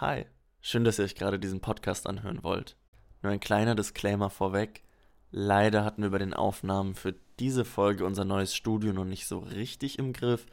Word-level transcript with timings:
Hi, 0.00 0.24
schön, 0.62 0.84
dass 0.84 0.98
ihr 0.98 1.04
euch 1.04 1.14
gerade 1.14 1.38
diesen 1.38 1.60
Podcast 1.60 2.06
anhören 2.06 2.42
wollt. 2.42 2.74
Nur 3.20 3.32
ein 3.32 3.38
kleiner 3.38 3.74
Disclaimer 3.74 4.30
vorweg. 4.30 4.82
Leider 5.30 5.84
hatten 5.84 6.00
wir 6.00 6.08
bei 6.08 6.16
den 6.16 6.32
Aufnahmen 6.32 6.94
für 6.94 7.16
diese 7.38 7.66
Folge 7.66 8.06
unser 8.06 8.24
neues 8.24 8.56
Studio 8.56 8.94
noch 8.94 9.04
nicht 9.04 9.26
so 9.26 9.40
richtig 9.40 9.98
im 9.98 10.14
Griff. 10.14 10.46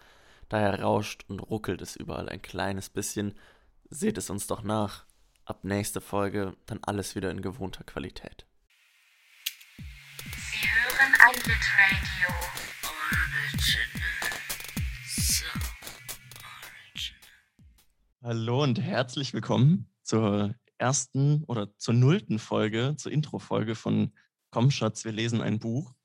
Daher 0.49 0.81
rauscht 0.81 1.23
und 1.29 1.39
ruckelt 1.39 1.81
es 1.81 1.95
überall 1.95 2.27
ein 2.27 2.41
kleines 2.41 2.89
bisschen. 2.89 3.35
Seht 3.89 4.17
es 4.17 4.29
uns 4.29 4.47
doch 4.47 4.63
nach. 4.63 5.05
Ab 5.45 5.63
nächste 5.63 6.01
Folge 6.01 6.57
dann 6.65 6.83
alles 6.83 7.15
wieder 7.15 7.31
in 7.31 7.41
gewohnter 7.41 7.85
Qualität. 7.85 8.45
Sie 9.77 10.67
hören 10.67 11.13
ein 11.25 11.35
Bitradio 11.35 12.35
Original. 12.83 13.96
Hallo 18.27 18.61
und 18.61 18.81
herzlich 18.81 19.33
willkommen 19.33 19.89
zur 20.03 20.53
ersten 20.77 21.45
oder 21.45 21.73
zur 21.77 21.93
nullten 21.93 22.39
Folge, 22.39 22.93
zur 22.97 23.13
Intro-Folge 23.13 23.73
von 23.73 24.11
Komm 24.49 24.69
Schatz, 24.69 25.05
wir 25.05 25.13
lesen 25.13 25.39
ein 25.39 25.59
Buch. 25.59 25.95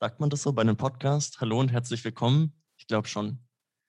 Sagt 0.00 0.20
man 0.20 0.30
das 0.30 0.40
so 0.40 0.54
bei 0.54 0.62
einem 0.62 0.78
Podcast? 0.78 1.42
Hallo 1.42 1.60
und 1.60 1.70
herzlich 1.70 2.02
willkommen? 2.02 2.54
Ich 2.78 2.86
glaube 2.86 3.08
schon. 3.08 3.40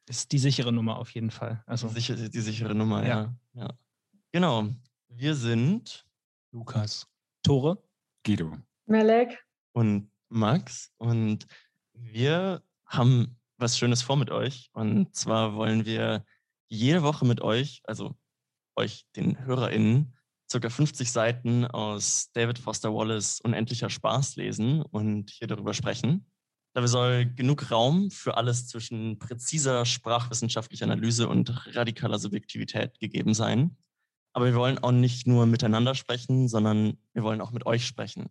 Ist 0.10 0.34
die 0.34 0.38
sichere 0.38 0.74
Nummer 0.74 0.98
auf 1.00 1.12
jeden 1.12 1.32
Fall. 1.32 1.64
Also 1.66 1.88
Die, 1.88 1.94
sicher, 1.94 2.18
die 2.18 2.42
sichere 2.42 2.76
Nummer, 2.76 3.08
Ja. 3.08 3.34
ja. 3.54 3.62
ja. 3.62 3.70
Genau. 4.34 4.68
Wir 5.08 5.34
sind 5.34 6.06
Lukas. 6.52 7.08
Tore. 7.42 7.82
Guido. 8.26 8.58
Melek. 8.86 9.42
und 9.72 10.12
Max 10.28 10.92
und 10.98 11.48
wir 11.94 12.64
haben 12.86 13.40
was 13.56 13.78
Schönes 13.78 14.02
vor 14.02 14.18
mit 14.18 14.30
euch. 14.30 14.70
Und 14.74 15.16
zwar 15.16 15.56
wollen 15.56 15.86
wir 15.86 16.26
jede 16.72 17.04
Woche 17.04 17.26
mit 17.26 17.42
euch, 17.42 17.82
also 17.84 18.16
euch, 18.76 19.06
den 19.16 19.46
HörerInnen, 19.46 20.14
circa 20.50 20.70
50 20.70 21.12
Seiten 21.12 21.66
aus 21.66 22.32
David 22.34 22.60
Foster 22.60 22.94
Wallace 22.94 23.42
Unendlicher 23.42 23.90
Spaß 23.90 24.38
lesen 24.38 24.82
und 24.82 25.30
hier 25.30 25.48
darüber 25.48 25.74
sprechen. 25.74 26.26
Dabei 26.74 26.88
soll 26.88 27.26
genug 27.26 27.70
Raum 27.72 28.10
für 28.10 28.38
alles 28.38 28.68
zwischen 28.68 29.20
präziser 29.20 29.86
sprachwissenschaftlicher 29.86 30.86
Analyse 30.86 31.28
und 31.28 31.76
radikaler 31.76 32.18
Subjektivität 32.18 32.98
gegeben 33.00 33.34
sein. 33.34 33.78
Aber 34.34 34.46
wir 34.46 34.56
wollen 34.56 34.80
auch 34.80 34.94
nicht 34.94 35.28
nur 35.28 35.46
miteinander 35.46 35.94
sprechen, 35.94 36.48
sondern 36.48 36.98
wir 37.14 37.24
wollen 37.24 37.42
auch 37.42 37.52
mit 37.52 37.66
euch 37.66 37.86
sprechen 37.86 38.30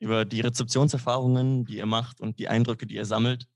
über 0.00 0.24
die 0.24 0.40
Rezeptionserfahrungen, 0.40 1.66
die 1.66 1.76
ihr 1.76 1.86
macht 1.86 2.20
und 2.20 2.38
die 2.38 2.48
Eindrücke, 2.48 2.86
die 2.86 2.94
ihr 2.94 3.04
sammelt. 3.04 3.46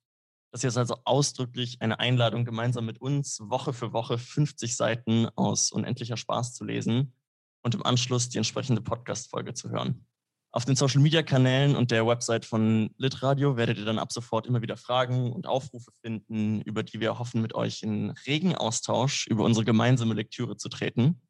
Das 0.53 0.61
hier 0.61 0.69
ist 0.69 0.77
also 0.77 0.99
ausdrücklich 1.07 1.81
eine 1.81 1.99
Einladung, 1.99 2.45
gemeinsam 2.45 2.85
mit 2.85 3.01
uns 3.01 3.41
Woche 3.41 3.73
für 3.73 3.95
Woche 3.95 4.19
50 4.19 4.77
Seiten 4.77 5.27
aus 5.35 5.73
unendlicher 5.73 6.19
Spaß 6.19 6.53
zu 6.53 6.65
lesen 6.65 7.15
und 7.63 7.75
im 7.75 7.87
Anschluss 7.87 8.29
die 8.29 8.37
entsprechende 8.37 8.83
Podcast-Folge 8.83 9.55
zu 9.55 9.71
hören. 9.71 10.07
Auf 10.51 10.67
den 10.67 10.77
Social-Media-Kanälen 10.77 11.75
und 11.75 11.91
der 11.91 12.07
Website 12.07 12.45
von 12.45 12.91
Litradio 12.99 13.57
werdet 13.57 13.79
ihr 13.79 13.87
dann 13.87 13.99
ab 13.99 14.13
sofort 14.13 14.47
immer 14.47 14.61
wieder 14.61 14.77
Fragen 14.77 15.33
und 15.33 15.47
Aufrufe 15.47 15.91
finden, 16.03 16.61
über 16.61 16.83
die 16.83 17.01
wir 17.01 17.19
hoffen, 17.19 17.41
mit 17.41 17.55
euch 17.55 17.83
in 17.83 18.11
regen 18.27 18.55
Austausch 18.55 19.27
über 19.29 19.45
unsere 19.45 19.65
gemeinsame 19.65 20.13
Lektüre 20.13 20.59
zu 20.59 20.69
treten. 20.69 21.23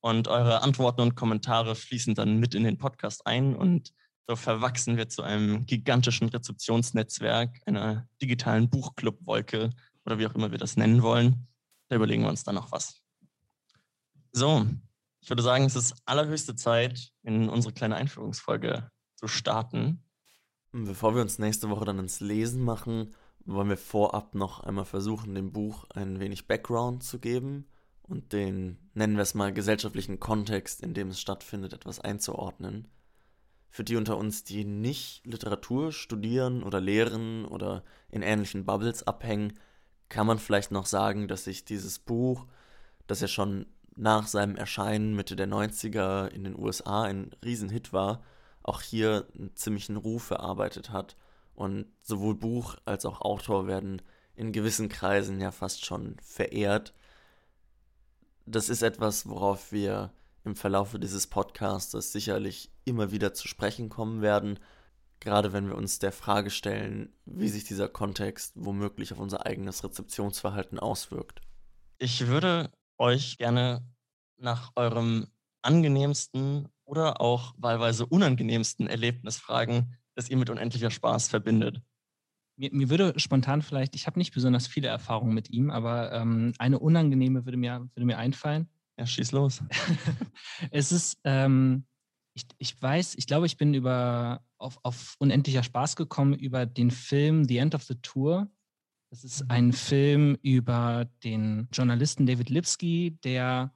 Und 0.00 0.28
eure 0.28 0.62
Antworten 0.62 1.00
und 1.00 1.16
Kommentare 1.16 1.74
fließen 1.74 2.14
dann 2.14 2.38
mit 2.38 2.54
in 2.54 2.62
den 2.62 2.78
Podcast 2.78 3.26
ein 3.26 3.56
und 3.56 3.92
so 4.28 4.36
verwachsen 4.36 4.98
wir 4.98 5.08
zu 5.08 5.22
einem 5.22 5.64
gigantischen 5.64 6.28
Rezeptionsnetzwerk, 6.28 7.60
einer 7.64 8.06
digitalen 8.20 8.68
Buchclub-Wolke 8.68 9.70
oder 10.04 10.18
wie 10.18 10.26
auch 10.26 10.34
immer 10.34 10.50
wir 10.50 10.58
das 10.58 10.76
nennen 10.76 11.02
wollen. 11.02 11.48
Da 11.88 11.96
überlegen 11.96 12.22
wir 12.22 12.28
uns 12.28 12.44
dann 12.44 12.56
noch 12.56 12.70
was. 12.70 13.00
So, 14.32 14.66
ich 15.22 15.30
würde 15.30 15.42
sagen, 15.42 15.64
es 15.64 15.76
ist 15.76 15.94
allerhöchste 16.04 16.54
Zeit, 16.54 17.10
in 17.22 17.48
unsere 17.48 17.72
kleine 17.72 17.96
Einführungsfolge 17.96 18.90
zu 19.16 19.28
starten. 19.28 20.04
Und 20.72 20.84
Bevor 20.84 21.14
wir 21.14 21.22
uns 21.22 21.38
nächste 21.38 21.70
Woche 21.70 21.86
dann 21.86 21.98
ins 21.98 22.20
Lesen 22.20 22.62
machen, 22.62 23.14
wollen 23.46 23.70
wir 23.70 23.78
vorab 23.78 24.34
noch 24.34 24.60
einmal 24.60 24.84
versuchen, 24.84 25.34
dem 25.34 25.52
Buch 25.52 25.86
ein 25.94 26.20
wenig 26.20 26.46
Background 26.46 27.02
zu 27.02 27.18
geben 27.18 27.66
und 28.02 28.34
den, 28.34 28.90
nennen 28.92 29.16
wir 29.16 29.22
es 29.22 29.32
mal, 29.32 29.54
gesellschaftlichen 29.54 30.20
Kontext, 30.20 30.82
in 30.82 30.92
dem 30.92 31.08
es 31.08 31.18
stattfindet, 31.18 31.72
etwas 31.72 31.98
einzuordnen. 31.98 32.88
Für 33.70 33.84
die 33.84 33.96
unter 33.96 34.16
uns, 34.16 34.44
die 34.44 34.64
nicht 34.64 35.24
Literatur 35.26 35.92
studieren 35.92 36.62
oder 36.62 36.80
lehren 36.80 37.44
oder 37.44 37.84
in 38.10 38.22
ähnlichen 38.22 38.64
Bubbles 38.64 39.06
abhängen, 39.06 39.52
kann 40.08 40.26
man 40.26 40.38
vielleicht 40.38 40.70
noch 40.70 40.86
sagen, 40.86 41.28
dass 41.28 41.44
sich 41.44 41.64
dieses 41.64 41.98
Buch, 41.98 42.46
das 43.06 43.20
ja 43.20 43.28
schon 43.28 43.66
nach 43.94 44.26
seinem 44.26 44.56
Erscheinen 44.56 45.14
Mitte 45.14 45.36
der 45.36 45.48
90er 45.48 46.28
in 46.28 46.44
den 46.44 46.58
USA 46.58 47.02
ein 47.02 47.32
Riesenhit 47.44 47.92
war, 47.92 48.22
auch 48.62 48.80
hier 48.80 49.26
einen 49.36 49.54
ziemlichen 49.54 49.96
Ruf 49.96 50.30
erarbeitet 50.30 50.90
hat. 50.90 51.16
Und 51.54 51.86
sowohl 52.02 52.36
Buch 52.36 52.76
als 52.84 53.04
auch 53.04 53.20
Autor 53.20 53.66
werden 53.66 54.00
in 54.36 54.52
gewissen 54.52 54.88
Kreisen 54.88 55.40
ja 55.40 55.50
fast 55.50 55.84
schon 55.84 56.16
verehrt. 56.22 56.94
Das 58.46 58.68
ist 58.68 58.82
etwas, 58.82 59.28
worauf 59.28 59.72
wir 59.72 60.12
im 60.44 60.54
Verlaufe 60.54 61.00
dieses 61.00 61.26
Podcasts 61.26 62.12
sicherlich 62.12 62.70
immer 62.88 63.12
wieder 63.12 63.34
zu 63.34 63.48
sprechen 63.48 63.88
kommen 63.88 64.22
werden, 64.22 64.58
gerade 65.20 65.52
wenn 65.52 65.68
wir 65.68 65.76
uns 65.76 65.98
der 65.98 66.12
Frage 66.12 66.50
stellen, 66.50 67.12
wie 67.24 67.48
sich 67.48 67.64
dieser 67.64 67.88
Kontext 67.88 68.52
womöglich 68.56 69.12
auf 69.12 69.18
unser 69.18 69.46
eigenes 69.46 69.84
Rezeptionsverhalten 69.84 70.78
auswirkt. 70.78 71.40
Ich 71.98 72.26
würde 72.26 72.70
euch 72.98 73.38
gerne 73.38 73.84
nach 74.36 74.72
eurem 74.76 75.26
angenehmsten 75.62 76.68
oder 76.84 77.20
auch 77.20 77.54
wahlweise 77.58 78.06
unangenehmsten 78.06 78.86
Erlebnis 78.86 79.36
fragen, 79.36 79.96
das 80.14 80.28
ihr 80.28 80.36
mit 80.36 80.50
unendlicher 80.50 80.90
Spaß 80.90 81.28
verbindet. 81.28 81.82
Mir, 82.56 82.70
mir 82.72 82.90
würde 82.90 83.14
spontan 83.18 83.62
vielleicht, 83.62 83.94
ich 83.94 84.06
habe 84.06 84.18
nicht 84.18 84.32
besonders 84.32 84.66
viele 84.66 84.88
Erfahrungen 84.88 85.34
mit 85.34 85.50
ihm, 85.50 85.70
aber 85.70 86.12
ähm, 86.12 86.52
eine 86.58 86.78
unangenehme 86.78 87.44
würde 87.44 87.56
mir, 87.56 87.88
würde 87.94 88.06
mir 88.06 88.18
einfallen. 88.18 88.68
Ja, 88.96 89.06
schieß 89.06 89.30
los. 89.32 89.62
es 90.70 90.90
ist, 90.90 91.20
ähm, 91.22 91.84
ich, 92.38 92.46
ich 92.58 92.80
weiß, 92.80 93.16
ich 93.16 93.26
glaube, 93.26 93.46
ich 93.46 93.56
bin 93.56 93.74
über 93.74 94.42
auf, 94.58 94.78
auf 94.82 95.16
unendlicher 95.18 95.62
Spaß 95.62 95.96
gekommen 95.96 96.34
über 96.34 96.66
den 96.66 96.90
Film 96.90 97.44
The 97.44 97.58
End 97.58 97.74
of 97.74 97.82
the 97.84 97.96
Tour. 97.96 98.48
Das 99.10 99.24
ist 99.24 99.50
ein 99.50 99.72
Film 99.72 100.36
über 100.42 101.08
den 101.24 101.68
Journalisten 101.72 102.26
David 102.26 102.50
Lipsky, 102.50 103.18
der 103.24 103.74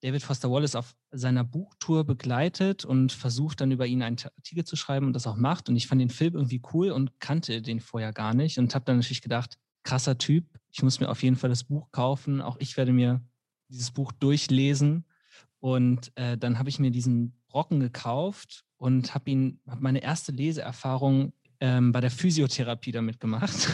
David 0.00 0.22
Foster 0.22 0.50
Wallace 0.50 0.74
auf 0.74 0.96
seiner 1.10 1.44
Buchtour 1.44 2.04
begleitet 2.04 2.84
und 2.84 3.12
versucht 3.12 3.60
dann 3.60 3.70
über 3.70 3.86
ihn 3.86 4.02
einen 4.02 4.16
Artikel 4.18 4.64
zu 4.64 4.76
schreiben 4.76 5.06
und 5.06 5.12
das 5.12 5.26
auch 5.26 5.36
macht. 5.36 5.68
Und 5.68 5.76
ich 5.76 5.86
fand 5.86 6.00
den 6.00 6.08
Film 6.08 6.34
irgendwie 6.34 6.62
cool 6.72 6.90
und 6.90 7.20
kannte 7.20 7.60
den 7.60 7.80
vorher 7.80 8.12
gar 8.12 8.34
nicht 8.34 8.58
und 8.58 8.74
habe 8.74 8.86
dann 8.86 8.96
natürlich 8.96 9.22
gedacht, 9.22 9.58
krasser 9.82 10.18
Typ, 10.18 10.58
ich 10.70 10.82
muss 10.82 11.00
mir 11.00 11.10
auf 11.10 11.22
jeden 11.22 11.36
Fall 11.36 11.50
das 11.50 11.64
Buch 11.64 11.90
kaufen. 11.92 12.40
Auch 12.40 12.56
ich 12.58 12.76
werde 12.76 12.92
mir 12.92 13.22
dieses 13.68 13.90
Buch 13.90 14.12
durchlesen. 14.12 15.04
Und 15.58 16.10
äh, 16.16 16.38
dann 16.38 16.58
habe 16.58 16.70
ich 16.70 16.78
mir 16.78 16.90
diesen 16.90 17.39
Brocken 17.50 17.80
gekauft 17.80 18.64
und 18.78 19.14
habe 19.14 19.30
ihn, 19.30 19.60
habe 19.68 19.82
meine 19.82 20.02
erste 20.02 20.32
Leseerfahrung 20.32 21.32
ähm, 21.60 21.92
bei 21.92 22.00
der 22.00 22.10
Physiotherapie 22.10 22.92
damit 22.92 23.20
gemacht. 23.20 23.68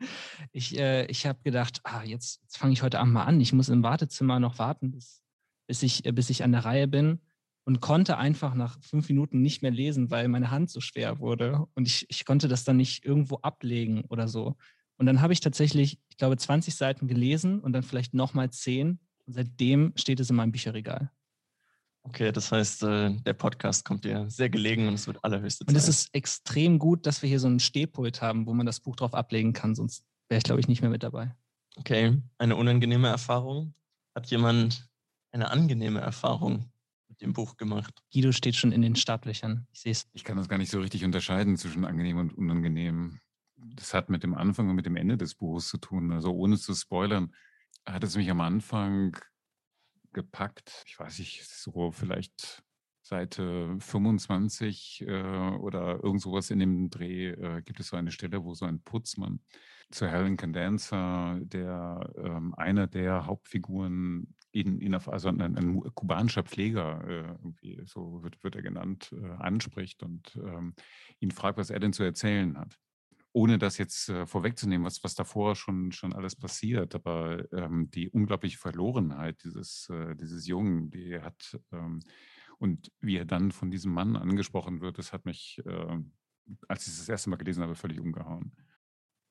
ich 0.52 0.76
äh, 0.76 1.06
ich 1.06 1.26
habe 1.26 1.38
gedacht, 1.44 1.80
ah, 1.84 2.02
jetzt, 2.02 2.40
jetzt 2.42 2.58
fange 2.58 2.72
ich 2.72 2.82
heute 2.82 2.98
Abend 2.98 3.12
mal 3.12 3.24
an. 3.24 3.40
Ich 3.40 3.52
muss 3.52 3.68
im 3.68 3.82
Wartezimmer 3.82 4.40
noch 4.40 4.58
warten, 4.58 4.90
bis, 4.90 5.22
bis, 5.66 5.82
ich, 5.82 6.04
äh, 6.04 6.12
bis 6.12 6.30
ich 6.30 6.42
an 6.42 6.52
der 6.52 6.64
Reihe 6.64 6.88
bin. 6.88 7.20
Und 7.64 7.82
konnte 7.82 8.16
einfach 8.16 8.54
nach 8.54 8.82
fünf 8.82 9.10
Minuten 9.10 9.42
nicht 9.42 9.60
mehr 9.60 9.70
lesen, 9.70 10.10
weil 10.10 10.26
meine 10.28 10.50
Hand 10.50 10.70
so 10.70 10.80
schwer 10.80 11.18
wurde. 11.18 11.66
Und 11.74 11.86
ich, 11.86 12.06
ich 12.08 12.24
konnte 12.24 12.48
das 12.48 12.64
dann 12.64 12.78
nicht 12.78 13.04
irgendwo 13.04 13.36
ablegen 13.36 14.04
oder 14.08 14.26
so. 14.26 14.56
Und 14.96 15.04
dann 15.04 15.20
habe 15.20 15.34
ich 15.34 15.40
tatsächlich, 15.40 15.98
ich 16.08 16.16
glaube, 16.16 16.38
20 16.38 16.74
Seiten 16.74 17.08
gelesen 17.08 17.60
und 17.60 17.74
dann 17.74 17.82
vielleicht 17.82 18.14
nochmal 18.14 18.50
10. 18.50 18.98
Und 19.26 19.32
seitdem 19.34 19.92
steht 19.96 20.18
es 20.18 20.30
in 20.30 20.36
meinem 20.36 20.50
Bücherregal. 20.50 21.10
Okay, 22.08 22.32
das 22.32 22.50
heißt, 22.50 22.84
äh, 22.84 23.10
der 23.10 23.34
Podcast 23.34 23.84
kommt 23.84 24.04
dir 24.04 24.28
sehr 24.30 24.48
gelegen 24.48 24.88
und 24.88 24.94
es 24.94 25.06
wird 25.06 25.22
allerhöchste 25.22 25.66
Zeit. 25.66 25.68
Und 25.68 25.76
es 25.76 25.88
ist 25.88 26.08
extrem 26.14 26.78
gut, 26.78 27.04
dass 27.04 27.20
wir 27.20 27.28
hier 27.28 27.38
so 27.38 27.48
einen 27.48 27.60
Stehpult 27.60 28.22
haben, 28.22 28.46
wo 28.46 28.54
man 28.54 28.64
das 28.64 28.80
Buch 28.80 28.96
drauf 28.96 29.14
ablegen 29.14 29.52
kann, 29.52 29.74
sonst 29.74 30.04
wäre 30.28 30.38
ich, 30.38 30.44
glaube 30.44 30.60
ich, 30.60 30.68
nicht 30.68 30.80
mehr 30.80 30.90
mit 30.90 31.02
dabei. 31.02 31.34
Okay, 31.76 32.16
eine 32.38 32.56
unangenehme 32.56 33.08
Erfahrung. 33.08 33.74
Hat 34.14 34.26
jemand 34.30 34.88
eine 35.32 35.50
angenehme 35.50 36.00
Erfahrung 36.00 36.72
mit 37.08 37.20
dem 37.20 37.34
Buch 37.34 37.58
gemacht? 37.58 38.02
Guido 38.10 38.32
steht 38.32 38.56
schon 38.56 38.72
in 38.72 38.80
den 38.80 38.96
Startlöchern. 38.96 39.66
Ich 39.70 39.80
sehe 39.80 39.92
es. 39.92 40.08
Ich 40.14 40.24
kann 40.24 40.38
das 40.38 40.48
gar 40.48 40.56
nicht 40.56 40.70
so 40.70 40.80
richtig 40.80 41.04
unterscheiden 41.04 41.58
zwischen 41.58 41.84
angenehm 41.84 42.16
und 42.16 42.32
unangenehm. 42.32 43.20
Das 43.56 43.92
hat 43.92 44.08
mit 44.08 44.22
dem 44.22 44.34
Anfang 44.34 44.70
und 44.70 44.76
mit 44.76 44.86
dem 44.86 44.96
Ende 44.96 45.18
des 45.18 45.34
Buches 45.34 45.68
zu 45.68 45.76
tun. 45.76 46.10
Also 46.10 46.32
ohne 46.32 46.56
zu 46.56 46.74
spoilern, 46.74 47.34
hat 47.86 48.02
es 48.02 48.16
mich 48.16 48.30
am 48.30 48.40
Anfang 48.40 49.18
gepackt. 50.12 50.84
Ich 50.86 50.98
weiß 50.98 51.18
nicht, 51.18 51.44
so 51.46 51.90
vielleicht 51.90 52.62
Seite 53.02 53.76
25 53.80 55.04
äh, 55.06 55.22
oder 55.58 56.02
irgend 56.02 56.20
sowas 56.20 56.50
in 56.50 56.58
dem 56.58 56.90
Dreh 56.90 57.30
äh, 57.30 57.62
gibt 57.62 57.80
es 57.80 57.88
so 57.88 57.96
eine 57.96 58.12
Stelle, 58.12 58.44
wo 58.44 58.54
so 58.54 58.66
ein 58.66 58.82
Putzmann 58.82 59.40
zu 59.90 60.06
Helen 60.06 60.36
Condenser, 60.36 61.38
der 61.40 62.12
ähm, 62.16 62.54
einer 62.54 62.86
der 62.86 63.26
Hauptfiguren 63.26 64.34
ihn 64.52 64.94
auf, 64.94 65.08
also 65.08 65.28
ein, 65.28 65.40
ein 65.40 65.80
kubanischer 65.94 66.42
Pfleger, 66.42 67.36
äh, 67.62 67.84
so 67.84 68.22
wird, 68.22 68.42
wird 68.42 68.56
er 68.56 68.62
genannt, 68.62 69.12
äh, 69.12 69.30
anspricht 69.38 70.02
und 70.02 70.36
ähm, 70.36 70.74
ihn 71.20 71.30
fragt, 71.30 71.58
was 71.58 71.70
er 71.70 71.80
denn 71.80 71.92
zu 71.92 72.02
erzählen 72.02 72.58
hat. 72.58 72.78
Ohne 73.32 73.58
das 73.58 73.78
jetzt 73.78 74.08
äh, 74.08 74.26
vorwegzunehmen, 74.26 74.86
was, 74.86 75.04
was 75.04 75.14
davor 75.14 75.54
schon, 75.54 75.92
schon 75.92 76.12
alles 76.12 76.34
passiert, 76.34 76.94
aber 76.94 77.44
ähm, 77.52 77.90
die 77.90 78.08
unglaubliche 78.10 78.58
Verlorenheit 78.58 79.44
dieses, 79.44 79.88
äh, 79.90 80.14
dieses 80.16 80.46
Jungen, 80.46 80.90
die 80.90 81.10
er 81.12 81.24
hat, 81.24 81.60
ähm, 81.72 82.00
und 82.58 82.90
wie 83.00 83.16
er 83.16 83.24
dann 83.24 83.52
von 83.52 83.70
diesem 83.70 83.92
Mann 83.92 84.16
angesprochen 84.16 84.80
wird, 84.80 84.98
das 84.98 85.12
hat 85.12 85.24
mich, 85.24 85.60
äh, 85.64 85.98
als 86.66 86.86
ich 86.86 86.96
das 86.96 87.08
erste 87.08 87.30
Mal 87.30 87.36
gelesen 87.36 87.62
habe, 87.62 87.76
völlig 87.76 88.00
umgehauen. 88.00 88.52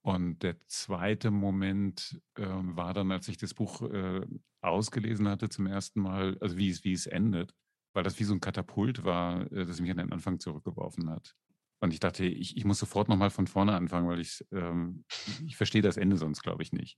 Und 0.02 0.42
der 0.44 0.58
zweite 0.68 1.32
Moment 1.32 2.22
äh, 2.36 2.46
war 2.48 2.94
dann, 2.94 3.12
als 3.12 3.28
ich 3.28 3.38
das 3.38 3.54
Buch 3.54 3.82
äh, 3.82 4.26
ausgelesen 4.62 5.28
hatte 5.28 5.50
zum 5.50 5.68
ersten 5.68 6.00
Mal, 6.00 6.38
also 6.40 6.58
wie 6.58 6.70
es, 6.70 6.86
wie 6.86 6.94
es 6.94 7.08
endet, 7.08 7.54
weil 7.94 8.04
das 8.04 8.18
wie 8.20 8.24
so 8.24 8.34
ein 8.34 8.40
Katapult 8.40 9.04
war, 9.04 9.52
äh, 9.52 9.66
das 9.66 9.82
mich 9.82 9.92
an 9.92 9.98
den 9.98 10.14
Anfang 10.14 10.40
zurückgeworfen 10.40 11.10
hat. 11.10 11.36
Und 11.80 11.94
ich 11.94 12.00
dachte, 12.00 12.26
ich, 12.26 12.58
ich 12.58 12.66
muss 12.66 12.80
sofort 12.80 13.08
nochmal 13.08 13.30
von 13.30 13.48
vorne 13.48 13.74
anfangen, 13.74 14.08
weil 14.08 14.20
ich, 14.20 14.44
ähm, 14.52 15.06
ich 15.46 15.58
verstehe 15.58 15.82
das 15.82 15.98
Ende 15.98 16.18
sonst, 16.18 16.42
glaube 16.42 16.64
ich, 16.64 16.72
nicht. 16.72 16.98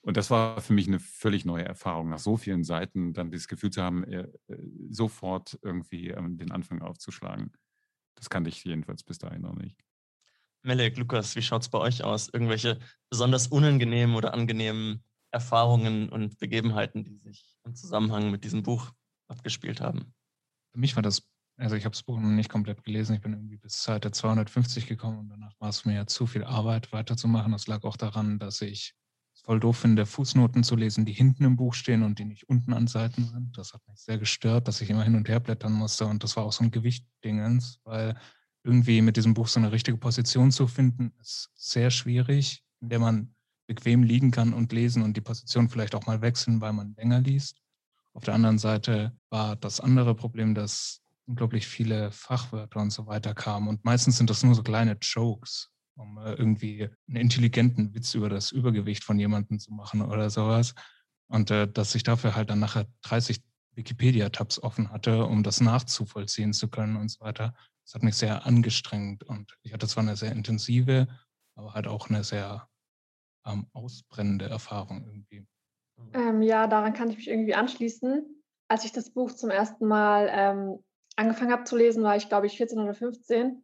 Und 0.00 0.16
das 0.16 0.30
war 0.30 0.60
für 0.60 0.72
mich 0.72 0.86
eine 0.86 1.00
völlig 1.00 1.44
neue 1.44 1.64
Erfahrung, 1.64 2.08
nach 2.08 2.20
so 2.20 2.36
vielen 2.36 2.62
Seiten 2.62 3.12
dann 3.12 3.30
dieses 3.30 3.48
Gefühl 3.48 3.70
zu 3.70 3.82
haben, 3.82 4.04
äh, 4.04 4.28
sofort 4.88 5.58
irgendwie 5.62 6.10
ähm, 6.10 6.38
den 6.38 6.52
Anfang 6.52 6.80
aufzuschlagen. 6.80 7.52
Das 8.14 8.30
kannte 8.30 8.48
ich 8.48 8.64
jedenfalls 8.64 9.02
bis 9.02 9.18
dahin 9.18 9.42
noch 9.42 9.54
nicht. 9.54 9.76
Melek, 10.62 10.96
Lukas, 10.96 11.36
wie 11.36 11.42
schaut 11.42 11.62
es 11.62 11.68
bei 11.68 11.78
euch 11.78 12.02
aus? 12.02 12.28
Irgendwelche 12.28 12.78
besonders 13.10 13.46
unangenehmen 13.48 14.16
oder 14.16 14.34
angenehmen 14.34 15.04
Erfahrungen 15.30 16.08
und 16.08 16.38
Begebenheiten, 16.38 17.04
die 17.04 17.18
sich 17.18 17.56
im 17.64 17.74
Zusammenhang 17.74 18.30
mit 18.30 18.44
diesem 18.44 18.62
Buch 18.62 18.92
abgespielt 19.28 19.80
haben? 19.80 20.14
Für 20.72 20.78
mich 20.78 20.96
war 20.96 21.02
das, 21.02 21.28
also 21.56 21.76
ich 21.76 21.84
habe 21.84 21.92
das 21.92 22.02
Buch 22.02 22.18
noch 22.18 22.28
nicht 22.28 22.50
komplett 22.50 22.84
gelesen, 22.84 23.14
ich 23.14 23.22
bin 23.22 23.32
irgendwie 23.32 23.56
bis 23.56 23.82
Seite 23.82 24.10
250 24.10 24.86
gekommen 24.86 25.18
und 25.18 25.28
danach 25.28 25.54
war 25.58 25.70
es 25.70 25.84
mir 25.84 25.94
ja 25.94 26.06
zu 26.06 26.26
viel 26.26 26.44
Arbeit 26.44 26.92
weiterzumachen. 26.92 27.52
Das 27.52 27.66
lag 27.66 27.82
auch 27.84 27.96
daran, 27.96 28.38
dass 28.38 28.60
ich 28.60 28.94
es 29.34 29.40
voll 29.40 29.60
doof 29.60 29.78
finde, 29.78 30.06
Fußnoten 30.06 30.64
zu 30.64 30.76
lesen, 30.76 31.04
die 31.04 31.12
hinten 31.12 31.44
im 31.44 31.56
Buch 31.56 31.74
stehen 31.74 32.02
und 32.02 32.18
die 32.18 32.24
nicht 32.24 32.48
unten 32.48 32.72
an 32.72 32.86
Seiten 32.86 33.24
sind. 33.24 33.56
Das 33.56 33.72
hat 33.72 33.80
mich 33.88 33.98
sehr 33.98 34.18
gestört, 34.18 34.68
dass 34.68 34.80
ich 34.80 34.90
immer 34.90 35.04
hin 35.04 35.14
und 35.14 35.28
her 35.28 35.40
blättern 35.40 35.72
musste 35.72 36.06
und 36.06 36.22
das 36.22 36.36
war 36.36 36.44
auch 36.44 36.52
so 36.52 36.64
ein 36.64 36.70
Gewichtdingens, 36.70 37.80
weil 37.84 38.16
irgendwie 38.62 39.00
mit 39.00 39.16
diesem 39.16 39.32
Buch 39.32 39.48
so 39.48 39.60
eine 39.60 39.72
richtige 39.72 39.96
Position 39.96 40.50
zu 40.50 40.66
finden, 40.66 41.12
ist 41.20 41.50
sehr 41.54 41.90
schwierig, 41.90 42.64
in 42.80 42.88
der 42.88 42.98
man 42.98 43.34
bequem 43.66 44.02
liegen 44.02 44.30
kann 44.30 44.52
und 44.52 44.72
lesen 44.72 45.02
und 45.02 45.16
die 45.16 45.20
Position 45.20 45.68
vielleicht 45.68 45.94
auch 45.94 46.06
mal 46.06 46.20
wechseln, 46.20 46.60
weil 46.60 46.72
man 46.72 46.94
länger 46.96 47.20
liest. 47.20 47.62
Auf 48.12 48.24
der 48.24 48.34
anderen 48.34 48.58
Seite 48.58 49.16
war 49.30 49.56
das 49.56 49.80
andere 49.80 50.14
Problem, 50.14 50.54
dass 50.54 51.02
unglaublich 51.26 51.66
viele 51.66 52.10
Fachwörter 52.12 52.80
und 52.80 52.90
so 52.90 53.06
weiter 53.06 53.34
kamen. 53.34 53.68
Und 53.68 53.84
meistens 53.84 54.16
sind 54.16 54.30
das 54.30 54.42
nur 54.42 54.54
so 54.54 54.62
kleine 54.62 54.96
Jokes, 55.00 55.70
um 55.96 56.18
äh, 56.18 56.34
irgendwie 56.34 56.88
einen 57.08 57.16
intelligenten 57.16 57.94
Witz 57.94 58.14
über 58.14 58.28
das 58.28 58.52
Übergewicht 58.52 59.04
von 59.04 59.18
jemandem 59.18 59.58
zu 59.58 59.72
machen 59.72 60.02
oder 60.02 60.30
sowas. 60.30 60.74
Und 61.28 61.50
äh, 61.50 61.66
dass 61.70 61.94
ich 61.94 62.04
dafür 62.04 62.36
halt 62.36 62.50
dann 62.50 62.60
nachher 62.60 62.86
30 63.02 63.42
Wikipedia-Tabs 63.74 64.62
offen 64.62 64.90
hatte, 64.90 65.26
um 65.26 65.42
das 65.42 65.60
nachzuvollziehen 65.60 66.52
zu 66.52 66.68
können 66.68 66.96
und 66.96 67.10
so 67.10 67.20
weiter, 67.20 67.54
das 67.84 67.94
hat 67.94 68.02
mich 68.02 68.16
sehr 68.16 68.46
angestrengt 68.46 69.22
und 69.24 69.56
ich 69.62 69.72
hatte 69.72 69.86
zwar 69.86 70.02
eine 70.02 70.16
sehr 70.16 70.32
intensive, 70.32 71.06
aber 71.54 71.74
halt 71.74 71.86
auch 71.86 72.08
eine 72.08 72.24
sehr 72.24 72.68
ähm, 73.46 73.66
ausbrennende 73.72 74.46
Erfahrung 74.46 75.04
irgendwie. 75.06 75.46
Ähm, 76.12 76.42
ja, 76.42 76.66
daran 76.66 76.94
kann 76.94 77.10
ich 77.10 77.16
mich 77.16 77.28
irgendwie 77.28 77.54
anschließen. 77.54 78.42
Als 78.68 78.84
ich 78.84 78.92
das 78.92 79.10
Buch 79.10 79.32
zum 79.32 79.50
ersten 79.50 79.86
Mal 79.86 80.28
ähm, 80.30 80.84
angefangen 81.16 81.52
habe 81.52 81.64
zu 81.64 81.76
lesen, 81.76 82.02
war 82.02 82.16
ich, 82.16 82.28
glaube 82.28 82.46
ich, 82.46 82.56
14 82.56 82.78
oder 82.78 82.94
15. 82.94 83.62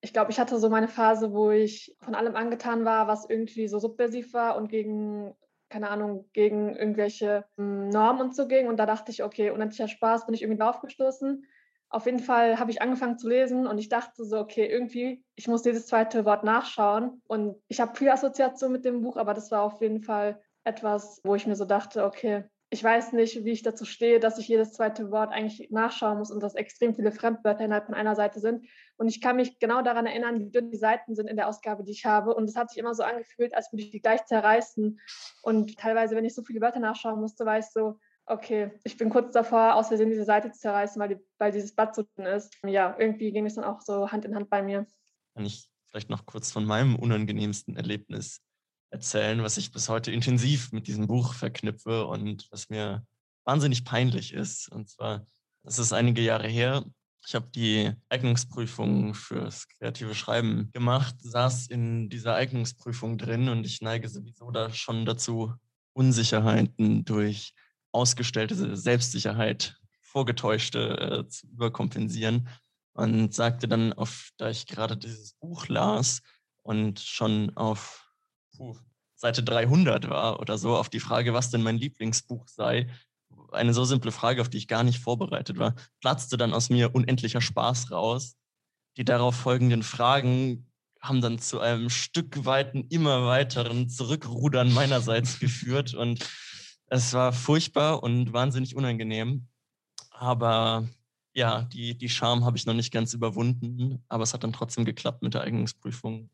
Ich 0.00 0.12
glaube, 0.12 0.30
ich 0.30 0.40
hatte 0.40 0.58
so 0.58 0.70
meine 0.70 0.88
Phase, 0.88 1.32
wo 1.32 1.50
ich 1.50 1.94
von 2.00 2.14
allem 2.14 2.34
angetan 2.34 2.84
war, 2.84 3.06
was 3.06 3.28
irgendwie 3.28 3.68
so 3.68 3.78
subversiv 3.78 4.32
war 4.32 4.56
und 4.56 4.68
gegen, 4.68 5.34
keine 5.68 5.90
Ahnung, 5.90 6.28
gegen 6.32 6.74
irgendwelche 6.74 7.44
hm, 7.56 7.90
Normen 7.90 8.22
und 8.22 8.34
so 8.34 8.48
ging. 8.48 8.66
Und 8.66 8.78
da 8.78 8.86
dachte 8.86 9.12
ich, 9.12 9.22
okay, 9.22 9.50
unendlicher 9.50 9.88
Spaß, 9.88 10.26
bin 10.26 10.34
ich 10.34 10.42
irgendwie 10.42 10.60
drauf 10.60 10.80
gestoßen. 10.80 11.44
Auf 11.90 12.06
jeden 12.06 12.20
Fall 12.20 12.58
habe 12.58 12.70
ich 12.70 12.80
angefangen 12.80 13.18
zu 13.18 13.28
lesen 13.28 13.66
und 13.66 13.78
ich 13.78 13.88
dachte 13.88 14.24
so, 14.24 14.38
okay, 14.38 14.64
irgendwie, 14.64 15.24
ich 15.34 15.48
muss 15.48 15.62
dieses 15.62 15.86
zweite 15.86 16.24
Wort 16.24 16.44
nachschauen. 16.44 17.20
Und 17.26 17.56
ich 17.68 17.80
habe 17.80 17.96
viel 17.96 18.08
Assoziation 18.08 18.72
mit 18.72 18.84
dem 18.84 19.02
Buch, 19.02 19.16
aber 19.16 19.34
das 19.34 19.50
war 19.50 19.62
auf 19.62 19.82
jeden 19.82 20.00
Fall 20.00 20.40
etwas, 20.64 21.20
wo 21.24 21.34
ich 21.34 21.46
mir 21.46 21.56
so 21.56 21.64
dachte, 21.64 22.04
okay, 22.04 22.44
ich 22.72 22.84
weiß 22.84 23.12
nicht, 23.14 23.44
wie 23.44 23.50
ich 23.50 23.62
dazu 23.62 23.84
stehe, 23.84 24.20
dass 24.20 24.38
ich 24.38 24.46
jedes 24.46 24.72
zweite 24.72 25.10
Wort 25.10 25.32
eigentlich 25.32 25.70
nachschauen 25.70 26.18
muss 26.18 26.30
und 26.30 26.40
dass 26.40 26.54
extrem 26.54 26.94
viele 26.94 27.10
Fremdwörter 27.10 27.64
innerhalb 27.64 27.86
von 27.86 27.96
einer 27.96 28.14
Seite 28.14 28.38
sind. 28.38 28.64
Und 28.96 29.08
ich 29.08 29.20
kann 29.20 29.34
mich 29.34 29.58
genau 29.58 29.82
daran 29.82 30.06
erinnern, 30.06 30.38
wie 30.38 30.50
dünn 30.50 30.70
die 30.70 30.76
Seiten 30.76 31.16
sind 31.16 31.28
in 31.28 31.36
der 31.36 31.48
Ausgabe, 31.48 31.82
die 31.82 31.90
ich 31.90 32.06
habe. 32.06 32.32
Und 32.32 32.44
es 32.44 32.54
hat 32.54 32.70
sich 32.70 32.78
immer 32.78 32.94
so 32.94 33.02
angefühlt, 33.02 33.54
als 33.56 33.72
würde 33.72 33.82
ich 33.82 33.90
die 33.90 34.00
gleich 34.00 34.24
zerreißen. 34.24 35.00
Und 35.42 35.76
teilweise, 35.78 36.14
wenn 36.14 36.24
ich 36.24 36.34
so 36.34 36.44
viele 36.44 36.60
Wörter 36.60 36.78
nachschauen 36.78 37.20
musste, 37.20 37.44
war 37.44 37.58
ich 37.58 37.66
so, 37.66 37.98
okay, 38.26 38.70
ich 38.84 38.96
bin 38.96 39.10
kurz 39.10 39.32
davor, 39.32 39.74
aus 39.74 39.88
Versehen 39.88 40.10
diese 40.10 40.24
Seite 40.24 40.52
zu 40.52 40.60
zerreißen, 40.60 41.00
weil, 41.00 41.08
die, 41.08 41.18
weil 41.38 41.50
dieses 41.50 41.74
Blatt 41.74 41.96
so 41.96 42.04
dünn 42.16 42.26
ist. 42.26 42.56
Ja, 42.64 42.94
irgendwie 42.96 43.32
ging 43.32 43.46
es 43.46 43.56
dann 43.56 43.64
auch 43.64 43.80
so 43.80 44.12
Hand 44.12 44.24
in 44.24 44.36
Hand 44.36 44.48
bei 44.48 44.62
mir. 44.62 44.86
Kann 45.34 45.44
ich 45.44 45.68
vielleicht 45.88 46.08
noch 46.08 46.24
kurz 46.24 46.52
von 46.52 46.64
meinem 46.64 46.94
unangenehmsten 46.94 47.74
Erlebnis 47.74 48.40
erzählen, 48.90 49.42
was 49.42 49.56
ich 49.56 49.72
bis 49.72 49.88
heute 49.88 50.12
intensiv 50.12 50.72
mit 50.72 50.86
diesem 50.86 51.06
Buch 51.06 51.34
verknüpfe 51.34 52.06
und 52.06 52.48
was 52.50 52.68
mir 52.68 53.06
wahnsinnig 53.44 53.84
peinlich 53.84 54.32
ist. 54.32 54.70
Und 54.70 54.88
zwar, 54.88 55.26
es 55.62 55.78
ist 55.78 55.92
einige 55.92 56.22
Jahre 56.22 56.48
her, 56.48 56.84
ich 57.26 57.34
habe 57.34 57.48
die 57.54 57.92
Eignungsprüfung 58.08 59.14
fürs 59.14 59.68
kreative 59.68 60.14
Schreiben 60.14 60.70
gemacht, 60.72 61.16
saß 61.18 61.66
in 61.66 62.08
dieser 62.08 62.34
Eignungsprüfung 62.34 63.18
drin 63.18 63.48
und 63.48 63.64
ich 63.66 63.82
neige 63.82 64.08
sowieso 64.08 64.50
da 64.50 64.72
schon 64.72 65.04
dazu, 65.04 65.52
Unsicherheiten 65.92 67.04
durch 67.04 67.52
ausgestellte 67.92 68.76
Selbstsicherheit, 68.76 69.76
vorgetäuschte 70.00 71.24
äh, 71.24 71.28
zu 71.28 71.46
überkompensieren 71.48 72.48
und 72.94 73.34
sagte 73.34 73.68
dann, 73.68 73.92
auf, 73.92 74.30
da 74.38 74.48
ich 74.48 74.66
gerade 74.66 74.96
dieses 74.96 75.34
Buch 75.34 75.68
las 75.68 76.22
und 76.62 77.00
schon 77.00 77.56
auf 77.56 78.09
puh, 78.56 78.76
Seite 79.14 79.42
300 79.42 80.08
war 80.08 80.40
oder 80.40 80.58
so, 80.58 80.76
auf 80.76 80.88
die 80.88 81.00
Frage, 81.00 81.34
was 81.34 81.50
denn 81.50 81.62
mein 81.62 81.76
Lieblingsbuch 81.78 82.48
sei, 82.48 82.88
eine 83.52 83.74
so 83.74 83.84
simple 83.84 84.12
Frage, 84.12 84.40
auf 84.40 84.48
die 84.48 84.58
ich 84.58 84.68
gar 84.68 84.82
nicht 84.82 84.98
vorbereitet 84.98 85.58
war, 85.58 85.74
platzte 86.00 86.36
dann 86.36 86.54
aus 86.54 86.70
mir 86.70 86.94
unendlicher 86.94 87.40
Spaß 87.40 87.90
raus. 87.90 88.36
Die 88.96 89.04
darauf 89.04 89.34
folgenden 89.34 89.82
Fragen 89.82 90.70
haben 91.00 91.20
dann 91.20 91.38
zu 91.38 91.60
einem 91.60 91.90
Stück 91.90 92.44
weiten, 92.44 92.86
immer 92.88 93.26
weiteren 93.26 93.88
Zurückrudern 93.88 94.72
meinerseits 94.72 95.38
geführt 95.38 95.94
und 95.94 96.28
es 96.86 97.12
war 97.12 97.32
furchtbar 97.32 98.02
und 98.02 98.32
wahnsinnig 98.32 98.74
unangenehm. 98.74 99.46
Aber 100.10 100.88
ja, 101.32 101.62
die, 101.62 101.96
die 101.96 102.08
Scham 102.08 102.44
habe 102.44 102.56
ich 102.56 102.66
noch 102.66 102.74
nicht 102.74 102.92
ganz 102.92 103.14
überwunden, 103.14 104.04
aber 104.08 104.24
es 104.24 104.34
hat 104.34 104.44
dann 104.44 104.52
trotzdem 104.52 104.84
geklappt 104.84 105.22
mit 105.22 105.34
der 105.34 105.42
Eignungsprüfung. 105.42 106.30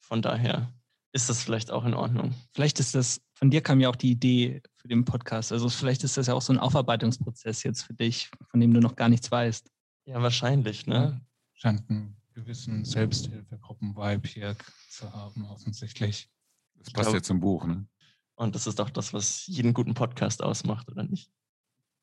Von 0.00 0.22
daher 0.22 0.72
ist 1.16 1.30
das 1.30 1.42
vielleicht 1.42 1.70
auch 1.70 1.84
in 1.86 1.94
Ordnung. 1.94 2.34
Vielleicht 2.52 2.78
ist 2.78 2.94
das, 2.94 3.22
von 3.32 3.50
dir 3.50 3.62
kam 3.62 3.80
ja 3.80 3.88
auch 3.88 3.96
die 3.96 4.10
Idee 4.10 4.62
für 4.74 4.86
den 4.86 5.04
Podcast. 5.06 5.50
Also 5.50 5.70
vielleicht 5.70 6.04
ist 6.04 6.18
das 6.18 6.26
ja 6.26 6.34
auch 6.34 6.42
so 6.42 6.52
ein 6.52 6.58
Aufarbeitungsprozess 6.58 7.62
jetzt 7.62 7.82
für 7.82 7.94
dich, 7.94 8.30
von 8.50 8.60
dem 8.60 8.72
du 8.74 8.80
noch 8.80 8.96
gar 8.96 9.08
nichts 9.08 9.30
weißt. 9.30 9.70
Ja, 10.04 10.20
wahrscheinlich, 10.20 10.86
ne? 10.86 11.20
Scheint 11.54 11.88
einen 11.88 12.16
gewissen 12.34 12.84
Selbsthilfegruppen-Vibe 12.84 14.28
hier 14.28 14.56
zu 14.90 15.10
haben, 15.10 15.46
offensichtlich. 15.46 16.30
Das 16.74 16.92
passt 16.92 17.14
ja 17.14 17.22
zum 17.22 17.40
Buch, 17.40 17.64
ne? 17.64 17.88
Und 18.34 18.54
das 18.54 18.66
ist 18.66 18.78
auch 18.78 18.90
das, 18.90 19.14
was 19.14 19.46
jeden 19.46 19.72
guten 19.72 19.94
Podcast 19.94 20.42
ausmacht, 20.42 20.86
oder 20.90 21.02
nicht? 21.02 21.32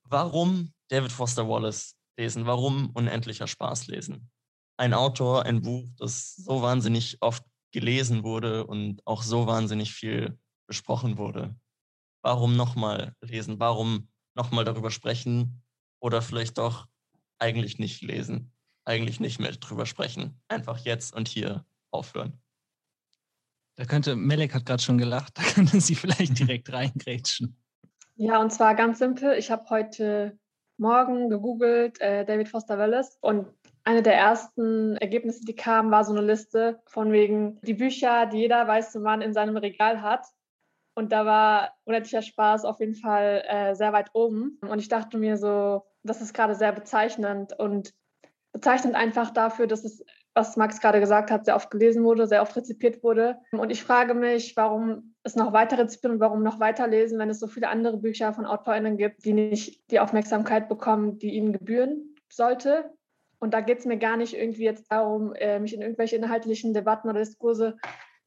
Warum 0.06 0.74
David 0.88 1.12
Foster 1.12 1.48
Wallace 1.48 1.96
lesen? 2.18 2.48
Warum 2.48 2.90
unendlicher 2.90 3.46
Spaß 3.46 3.88
lesen? 3.88 4.32
Ein 4.76 4.96
Autor, 4.96 5.46
ein 5.46 5.62
Buch, 5.62 5.86
das 5.98 6.36
so 6.36 6.64
wahnsinnig 6.64 7.18
oft 7.22 7.46
gelesen 7.74 8.24
wurde 8.24 8.66
und 8.66 9.06
auch 9.06 9.24
so 9.24 9.48
wahnsinnig 9.48 9.94
viel 9.94 10.40
besprochen 10.68 11.18
wurde. 11.18 11.56
Warum 12.22 12.56
nochmal 12.56 13.16
lesen? 13.22 13.60
Warum 13.60 14.08
nochmal 14.36 14.64
darüber 14.64 14.92
sprechen? 14.92 15.62
Oder 16.00 16.22
vielleicht 16.22 16.58
doch 16.58 16.88
eigentlich 17.38 17.80
nicht 17.80 18.02
lesen? 18.02 18.54
Eigentlich 18.86 19.20
nicht 19.20 19.40
mehr 19.40 19.52
drüber 19.52 19.86
sprechen. 19.86 20.42
Einfach 20.48 20.80
jetzt 20.80 21.14
und 21.14 21.28
hier 21.28 21.66
aufhören. 21.92 22.40
Da 23.76 23.86
könnte, 23.86 24.16
Melek 24.16 24.54
hat 24.54 24.66
gerade 24.66 24.82
schon 24.82 24.98
gelacht, 24.98 25.34
da 25.38 25.44
könnte 25.44 25.82
sie 25.82 25.96
vielleicht 25.96 26.40
direkt 26.40 26.72
reingrätschen. 26.74 27.58
Ja, 28.16 28.40
und 28.40 28.52
zwar 28.54 28.76
ganz 28.76 29.00
simpel. 29.00 29.34
Ich 29.38 29.50
habe 29.50 29.70
heute 29.70 30.38
Morgen 30.78 31.30
gegoogelt 31.30 32.00
äh, 32.00 32.26
David 32.26 32.50
Foster 32.50 32.78
Wallace 32.78 33.18
und 33.22 33.48
eine 33.84 34.02
der 34.02 34.16
ersten 34.16 34.96
Ergebnisse, 34.98 35.44
die 35.46 35.56
kamen, 35.56 35.92
war 35.92 36.06
so 36.06 36.14
eine 36.14 36.26
Liste 36.26 36.82
von 36.86 37.12
wegen 37.12 37.60
die 37.62 37.74
Bücher, 37.74 38.26
die 38.28 38.38
jeder 38.38 38.68
weiße 38.68 39.00
Mann 39.00 39.22
in 39.22 39.34
seinem 39.34 39.58
Regal 39.58 40.02
hat. 40.02 40.26
Und 40.96 41.12
da 41.12 41.26
war 41.26 41.74
unendlicher 41.86 42.22
Spaß 42.22 42.66
auf 42.66 42.80
jeden 42.80 42.96
Fall 42.96 43.44
äh, 43.48 43.74
sehr 43.76 43.94
weit 43.94 44.12
oben. 44.14 44.60
Und 44.62 44.80
ich 44.80 44.90
dachte 44.90 45.18
mir 45.18 45.38
so, 45.38 45.84
das 46.04 46.22
ist 46.22 46.34
gerade 46.34 46.56
sehr 46.56 46.72
bezeichnend 46.72 47.58
und 47.58 47.94
bezeichnend 48.54 48.96
einfach 48.96 49.32
dafür, 49.32 49.68
dass 49.68 49.84
es, 49.84 50.06
was 50.36 50.56
Max 50.56 50.80
gerade 50.80 51.00
gesagt 51.00 51.32
hat, 51.32 51.46
sehr 51.46 51.56
oft 51.56 51.72
gelesen 51.72 52.04
wurde, 52.04 52.28
sehr 52.28 52.42
oft 52.42 52.56
rezipiert 52.56 53.04
wurde. 53.04 53.40
Und 53.52 53.72
ich 53.72 53.84
frage 53.84 54.14
mich, 54.14 54.56
warum 54.56 55.16
es 55.24 55.36
noch 55.36 55.52
weiter 55.52 55.78
rezipieren 55.78 56.16
und 56.16 56.22
warum 56.22 56.44
noch 56.44 56.60
weiter 56.60 56.88
lesen, 56.88 57.20
wenn 57.20 57.30
es 57.30 57.40
so 57.40 57.48
viele 57.48 57.70
andere 57.70 57.98
Bücher 57.98 58.34
von 58.34 58.46
AutorInnen 58.46 58.98
gibt, 58.98 59.26
die 59.26 59.34
nicht 59.34 59.92
die 59.92 60.00
Aufmerksamkeit 60.00 60.70
bekommen, 60.70 61.18
die 61.18 61.34
ihnen 61.34 61.54
gebühren 61.54 62.16
sollte. 62.30 62.94
Und 63.44 63.54
da 63.54 63.60
geht 63.60 63.80
es 63.80 63.86
mir 63.86 63.98
gar 63.98 64.16
nicht 64.16 64.36
irgendwie 64.36 64.64
jetzt 64.64 64.90
darum, 64.90 65.36
äh, 65.36 65.60
mich 65.60 65.74
in 65.74 65.82
irgendwelche 65.82 66.16
inhaltlichen 66.16 66.74
Debatten 66.74 67.10
oder 67.10 67.20
Diskurse 67.20 67.76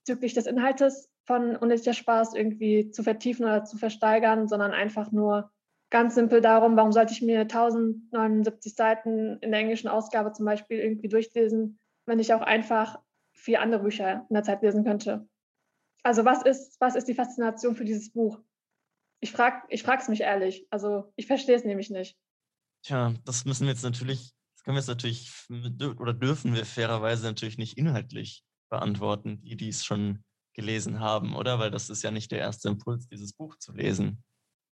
bezüglich 0.05 0.35
des 0.35 0.45
Inhaltes 0.45 1.11
von 1.25 1.57
Unendlicher 1.57 1.95
Spaß 1.95 2.35
irgendwie 2.35 2.91
zu 2.91 3.03
vertiefen 3.03 3.47
oder 3.47 3.65
zu 3.65 3.79
versteigern, 3.79 4.47
sondern 4.47 4.73
einfach 4.73 5.13
nur 5.13 5.51
ganz 5.89 6.17
simpel 6.17 6.43
darum, 6.43 6.77
warum 6.77 6.93
sollte 6.93 7.15
ich 7.15 7.23
mir 7.23 7.41
1079 7.41 8.75
Seiten 8.75 9.39
in 9.39 9.53
der 9.53 9.61
englischen 9.61 9.89
Ausgabe 9.89 10.33
zum 10.33 10.45
Beispiel 10.45 10.81
irgendwie 10.81 11.09
durchlesen, 11.09 11.79
wenn 12.05 12.19
ich 12.19 12.35
auch 12.35 12.43
einfach 12.43 13.01
vier 13.33 13.63
andere 13.63 13.85
Bücher 13.85 14.27
in 14.29 14.35
der 14.35 14.43
Zeit 14.43 14.61
lesen 14.61 14.85
könnte. 14.85 15.27
Also 16.03 16.27
was 16.27 16.43
ist, 16.43 16.79
was 16.79 16.95
ist 16.95 17.09
die 17.09 17.15
Faszination 17.15 17.75
für 17.75 17.87
dieses 17.87 18.13
Buch? 18.13 18.39
Ich 19.21 19.33
frage 19.33 19.63
es 19.71 20.09
mich 20.09 20.21
ehrlich. 20.21 20.67
Also 20.69 21.11
ich 21.17 21.27
verstehe 21.27 21.57
es 21.57 21.65
nämlich 21.65 21.89
nicht. 21.89 22.19
Tja, 22.83 23.15
das 23.25 23.47
müssen 23.47 23.67
wir 23.67 23.73
jetzt 23.73 23.83
natürlich, 23.83 24.36
können 24.67 24.75
wir 24.75 24.81
jetzt 24.81 24.89
natürlich 24.89 25.31
oder 25.97 26.13
dürfen 26.13 26.53
wir 26.53 26.67
fairerweise 26.67 27.25
natürlich 27.25 27.57
nicht 27.57 27.79
inhaltlich 27.79 28.43
beantworten, 28.69 29.41
die 29.43 29.57
dies 29.57 29.85
schon 29.85 30.25
gelesen 30.55 30.99
haben, 30.99 31.37
oder? 31.37 31.61
Weil 31.61 31.71
das 31.71 31.89
ist 31.89 32.03
ja 32.03 32.11
nicht 32.11 32.33
der 32.33 32.41
erste 32.41 32.69
Impuls, 32.71 33.07
dieses 33.07 33.33
Buch 33.33 33.57
zu 33.59 33.73
lesen. 33.73 34.25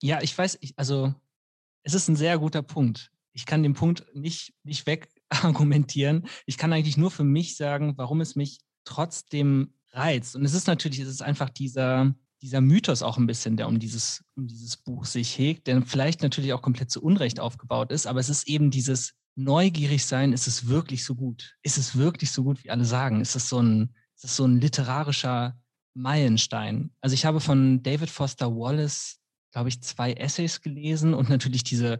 Ja, 0.02 0.20
ich 0.24 0.36
weiß, 0.36 0.58
ich, 0.62 0.74
also 0.78 1.14
es 1.84 1.94
ist 1.94 2.08
ein 2.08 2.16
sehr 2.16 2.40
guter 2.40 2.64
Punkt. 2.64 3.12
Ich 3.34 3.46
kann 3.46 3.62
den 3.62 3.76
Punkt 3.76 4.04
nicht, 4.16 4.56
nicht 4.64 4.88
wegargumentieren. 4.88 6.26
Ich 6.48 6.58
kann 6.58 6.74
eigentlich 6.74 6.98
nur 6.98 7.12
für 7.12 7.24
mich 7.24 7.56
sagen, 7.56 7.94
warum 7.96 8.20
es 8.20 8.36
mich 8.36 8.62
trotzdem 8.86 9.76
reizt. 9.92 10.36
Und 10.36 10.44
es 10.44 10.56
ist 10.56 10.66
natürlich, 10.66 11.00
es 11.02 11.08
ist 11.08 11.22
einfach 11.22 11.52
dieser, 11.52 12.16
dieser 12.42 12.62
Mythos 12.62 13.04
auch 13.04 13.20
ein 13.20 13.28
bisschen, 13.28 13.58
der 13.58 13.68
um 13.68 13.78
dieses, 13.78 14.24
um 14.36 14.48
dieses 14.48 14.76
Buch 14.76 15.06
sich 15.06 15.38
hegt, 15.38 15.68
der 15.68 15.84
vielleicht 15.84 16.24
natürlich 16.24 16.54
auch 16.54 16.64
komplett 16.64 16.90
zu 16.90 17.04
Unrecht 17.04 17.40
aufgebaut 17.40 17.92
ist, 17.92 18.08
aber 18.08 18.20
es 18.20 18.30
ist 18.30 18.48
eben 18.48 18.72
dieses 18.72 19.14
neugierig 19.36 20.06
sein, 20.06 20.34
ist 20.34 20.48
es 20.48 20.68
wirklich 20.68 21.04
so 21.04 21.16
gut? 21.16 21.56
Ist 21.64 21.78
es 21.78 21.98
wirklich 21.98 22.32
so 22.32 22.44
gut, 22.44 22.64
wie 22.64 22.70
alle 22.70 22.86
sagen? 22.86 23.22
Ist 23.22 23.36
es 23.36 23.50
so 23.50 23.62
ein, 23.62 23.96
ist 24.16 24.26
es 24.26 24.36
so 24.36 24.46
ein 24.46 24.60
literarischer 24.60 25.58
Meilenstein. 25.94 26.92
Also 27.02 27.14
ich 27.14 27.26
habe 27.26 27.40
von 27.40 27.84
David 27.84 28.10
Foster 28.10 28.56
Wallace, 28.56 29.20
glaube 29.52 29.70
ich, 29.70 29.82
zwei 29.82 30.14
Essays 30.14 30.62
gelesen 30.62 31.14
und 31.14 31.30
natürlich 31.30 31.64
diese 31.64 32.00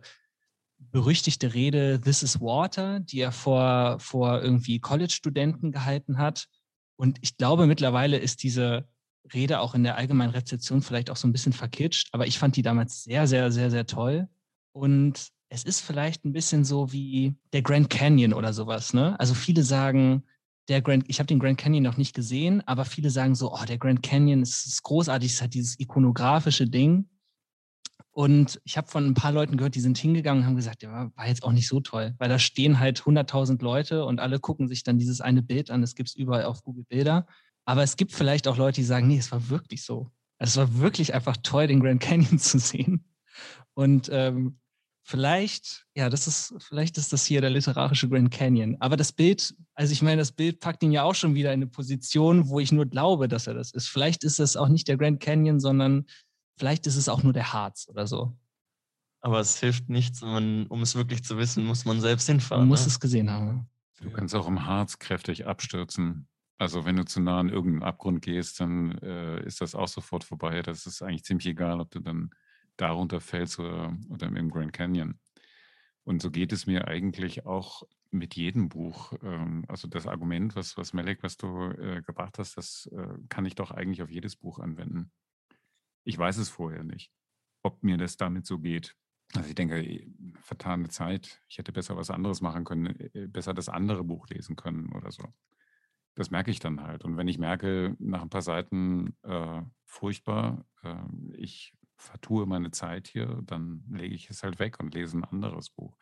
berüchtigte 0.80 1.54
Rede 1.54 2.02
This 2.02 2.24
is 2.24 2.42
Water, 2.42 3.00
die 3.00 3.20
er 3.20 3.32
vor, 3.32 4.00
vor 4.00 4.42
irgendwie 4.42 4.80
College-Studenten 4.80 5.72
gehalten 5.72 6.18
hat. 6.18 6.48
Und 6.96 7.20
ich 7.22 7.38
glaube, 7.38 7.68
mittlerweile 7.68 8.18
ist 8.18 8.44
diese 8.44 8.88
Rede 9.34 9.60
auch 9.60 9.76
in 9.76 9.84
der 9.84 9.96
allgemeinen 9.96 10.32
Rezeption 10.32 10.82
vielleicht 10.82 11.10
auch 11.10 11.16
so 11.16 11.28
ein 11.28 11.32
bisschen 11.32 11.54
verkitscht, 11.54 12.10
aber 12.12 12.28
ich 12.28 12.38
fand 12.38 12.56
die 12.58 12.62
damals 12.62 13.04
sehr, 13.04 13.28
sehr, 13.28 13.52
sehr, 13.52 13.72
sehr 13.72 13.86
toll. 13.86 14.28
Und 14.74 15.30
es 15.54 15.64
ist 15.64 15.82
vielleicht 15.82 16.26
ein 16.26 16.34
bisschen 16.34 16.66
so 16.66 16.92
wie 16.92 17.36
der 17.54 17.62
Grand 17.62 17.92
Canyon 17.92 18.34
oder 18.34 18.54
sowas. 18.54 18.92
Ne? 18.92 19.18
Also 19.20 19.36
viele 19.36 19.62
sagen, 19.62 20.24
der 20.68 20.82
Grand, 20.82 21.08
ich 21.08 21.20
habe 21.20 21.28
den 21.28 21.38
Grand 21.38 21.60
Canyon 21.60 21.84
noch 21.84 21.98
nicht 21.98 22.16
gesehen, 22.16 22.64
aber 22.66 22.86
viele 22.86 23.12
sagen 23.12 23.36
so, 23.36 23.54
oh, 23.54 23.66
der 23.68 23.78
Grand 23.78 24.02
Canyon 24.02 24.42
ist, 24.42 24.66
ist 24.66 24.82
großartig, 24.82 25.32
es 25.32 25.42
hat 25.44 25.54
dieses 25.54 25.80
ikonografische 25.80 26.68
Ding. 26.68 27.08
Und 28.10 28.60
ich 28.64 28.78
habe 28.78 28.88
von 28.88 29.06
ein 29.06 29.14
paar 29.14 29.32
Leuten 29.32 29.56
gehört, 29.56 29.76
die 29.76 29.80
sind 29.80 29.98
hingegangen 29.98 30.42
und 30.42 30.48
haben 30.48 30.56
gesagt, 30.56 30.82
ja, 30.82 31.12
war 31.16 31.28
jetzt 31.28 31.44
auch 31.44 31.52
nicht 31.52 31.68
so 31.68 31.80
toll, 31.82 32.16
weil 32.18 32.30
da 32.30 32.40
stehen 32.40 32.80
halt 32.80 33.02
100.000 33.02 33.62
Leute 33.62 34.06
und 34.06 34.20
alle 34.20 34.40
gucken 34.40 34.68
sich 34.68 34.84
dann 34.84 34.98
dieses 34.98 35.22
eine 35.22 35.44
Bild 35.44 35.70
an. 35.70 35.82
Das 35.82 35.94
gibt 35.94 36.10
es 36.10 36.16
überall 36.16 36.46
auf 36.46 36.64
Google 36.64 36.86
Bilder. 36.86 37.28
Aber 37.66 37.84
es 37.84 37.96
gibt 37.96 38.12
vielleicht 38.12 38.48
auch 38.48 38.58
Leute, 38.58 38.82
die 38.82 38.86
sagen, 38.86 39.08
nee, 39.08 39.18
es 39.18 39.32
war 39.32 39.50
wirklich 39.50 39.84
so. 39.84 40.10
Es 40.40 40.58
war 40.58 40.80
wirklich 40.80 41.14
einfach 41.14 41.38
toll, 41.44 41.68
den 41.68 41.80
Grand 41.80 42.02
Canyon 42.02 42.40
zu 42.40 42.58
sehen. 42.58 43.06
Und 43.76 44.10
ähm, 44.12 44.58
vielleicht, 45.04 45.86
ja, 45.96 46.10
das 46.10 46.28
ist, 46.28 46.56
vielleicht 46.60 46.98
ist 46.98 47.14
das 47.14 47.26
hier 47.26 47.42
der 47.42 47.50
literarische 47.50 48.10
Grand 48.10 48.32
Canyon. 48.32 48.78
Aber 48.80 48.98
das 48.98 49.12
Bild, 49.12 49.54
also 49.76 49.92
ich 49.92 50.02
meine, 50.02 50.18
das 50.18 50.32
Bild 50.32 50.60
packt 50.60 50.82
ihn 50.82 50.92
ja 50.92 51.04
auch 51.04 51.16
schon 51.16 51.36
wieder 51.36 51.54
in 51.54 51.62
eine 51.62 51.68
Position, 51.68 52.50
wo 52.50 52.60
ich 52.60 52.72
nur 52.72 52.86
glaube, 52.86 53.28
dass 53.28 53.48
er 53.48 53.54
das 53.54 53.72
ist. 53.72 53.90
Vielleicht 53.90 54.24
ist 54.24 54.40
es 54.40 54.56
auch 54.56 54.70
nicht 54.70 54.88
der 54.88 54.98
Grand 54.98 55.20
Canyon, 55.20 55.60
sondern 55.60 56.06
vielleicht 56.58 56.88
ist 56.88 56.96
es 56.96 57.10
auch 57.10 57.22
nur 57.22 57.34
der 57.34 57.54
Harz 57.54 57.88
oder 57.90 58.08
so. 58.08 58.36
Aber 59.20 59.40
es 59.40 59.60
hilft 59.60 59.90
nichts, 59.90 60.22
man, 60.22 60.68
um 60.68 60.82
es 60.82 60.96
wirklich 60.96 61.24
zu 61.24 61.38
wissen, 61.38 61.66
muss 61.66 61.86
man 61.86 62.02
selbst 62.02 62.28
hinfahren. 62.28 62.64
Man 62.64 62.70
muss 62.70 62.82
ne? 62.82 62.88
es 62.88 63.00
gesehen 63.00 63.30
haben. 63.30 63.70
Du 64.02 64.10
kannst 64.10 64.36
auch 64.36 64.48
im 64.48 64.66
Harz 64.66 65.00
kräftig 65.00 65.46
abstürzen. 65.46 66.28
Also 66.58 66.86
wenn 66.86 66.98
du 66.98 67.06
zu 67.06 67.22
nah 67.22 67.40
an 67.40 67.50
irgendeinen 67.50 67.84
Abgrund 67.84 68.22
gehst, 68.22 68.60
dann 68.60 68.98
äh, 69.00 69.42
ist 69.46 69.62
das 69.62 69.76
auch 69.76 69.88
sofort 69.88 70.24
vorbei. 70.24 70.62
Das 70.62 70.86
ist 70.86 71.02
eigentlich 71.02 71.24
ziemlich 71.24 71.48
egal, 71.48 71.80
ob 71.80 71.92
du 71.92 72.00
dann 72.00 72.32
darunter 72.78 73.22
fällst 73.22 73.60
oder, 73.60 73.96
oder 74.10 74.28
im 74.28 74.50
Grand 74.50 74.74
Canyon. 74.74 75.20
Und 76.04 76.22
so 76.22 76.32
geht 76.32 76.52
es 76.52 76.66
mir 76.68 76.88
eigentlich 76.88 77.46
auch 77.46 77.84
mit 78.12 78.36
jedem 78.36 78.70
Buch. 78.70 79.14
Ähm, 79.24 79.66
also 79.68 79.88
das 79.88 80.08
Argument, 80.08 80.56
was, 80.56 80.78
was 80.78 80.94
Melek, 80.94 81.24
was 81.24 81.38
du 81.38 81.72
äh, 81.72 82.02
gebracht 82.02 82.38
hast, 82.40 82.58
das 82.58 82.90
äh, 82.94 83.18
kann 83.30 83.46
ich 83.46 83.56
doch 83.56 83.72
eigentlich 83.72 84.02
auf 84.02 84.10
jedes 84.10 84.36
Buch 84.36 84.60
anwenden. 84.60 85.12
Ich 86.04 86.18
weiß 86.18 86.38
es 86.38 86.50
vorher 86.50 86.84
nicht, 86.84 87.12
ob 87.62 87.84
mir 87.84 87.98
das 87.98 88.18
damit 88.18 88.46
so 88.46 88.60
geht. 88.60 88.96
Also 89.34 89.50
ich 89.50 89.56
denke, 89.56 89.82
äh, 89.82 90.08
vertane 90.42 90.90
Zeit. 90.90 91.42
Ich 91.48 91.58
hätte 91.58 91.72
besser 91.72 91.96
was 91.96 92.10
anderes 92.10 92.42
machen 92.42 92.66
können, 92.66 92.96
besser 93.32 93.54
das 93.54 93.70
andere 93.70 94.04
Buch 94.04 94.28
lesen 94.28 94.56
können 94.56 94.92
oder 94.94 95.12
so. 95.12 95.24
Das 96.16 96.30
merke 96.30 96.52
ich 96.52 96.60
dann 96.60 96.82
halt. 96.84 97.04
Und 97.06 97.18
wenn 97.18 97.28
ich 97.28 97.40
merke, 97.40 97.96
nach 97.98 98.22
ein 98.22 98.30
paar 98.30 98.44
Seiten 98.44 99.16
äh, 99.24 99.62
furchtbar, 99.86 100.66
äh, 100.84 100.96
ich 101.38 101.74
vertue 102.04 102.46
meine 102.46 102.72
Zeit 102.72 103.08
hier, 103.08 103.42
dann 103.44 103.84
lege 103.90 104.16
ich 104.16 104.30
es 104.30 104.44
halt 104.44 104.60
weg 104.60 104.80
und 104.80 104.94
lese 104.94 105.18
ein 105.18 105.24
anderes 105.24 105.70
Buch. 105.70 105.98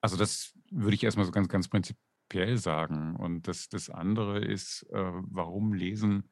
Also 0.00 0.16
das 0.16 0.52
würde 0.70 0.94
ich 0.94 1.04
erstmal 1.04 1.26
so 1.26 1.32
ganz, 1.32 1.48
ganz 1.48 1.68
prinzipiell 1.68 2.56
sagen. 2.58 3.16
Und 3.16 3.46
das, 3.46 3.68
das 3.68 3.88
andere 3.88 4.40
ist, 4.44 4.82
äh, 4.90 5.12
warum 5.30 5.72
lesen? 5.72 6.30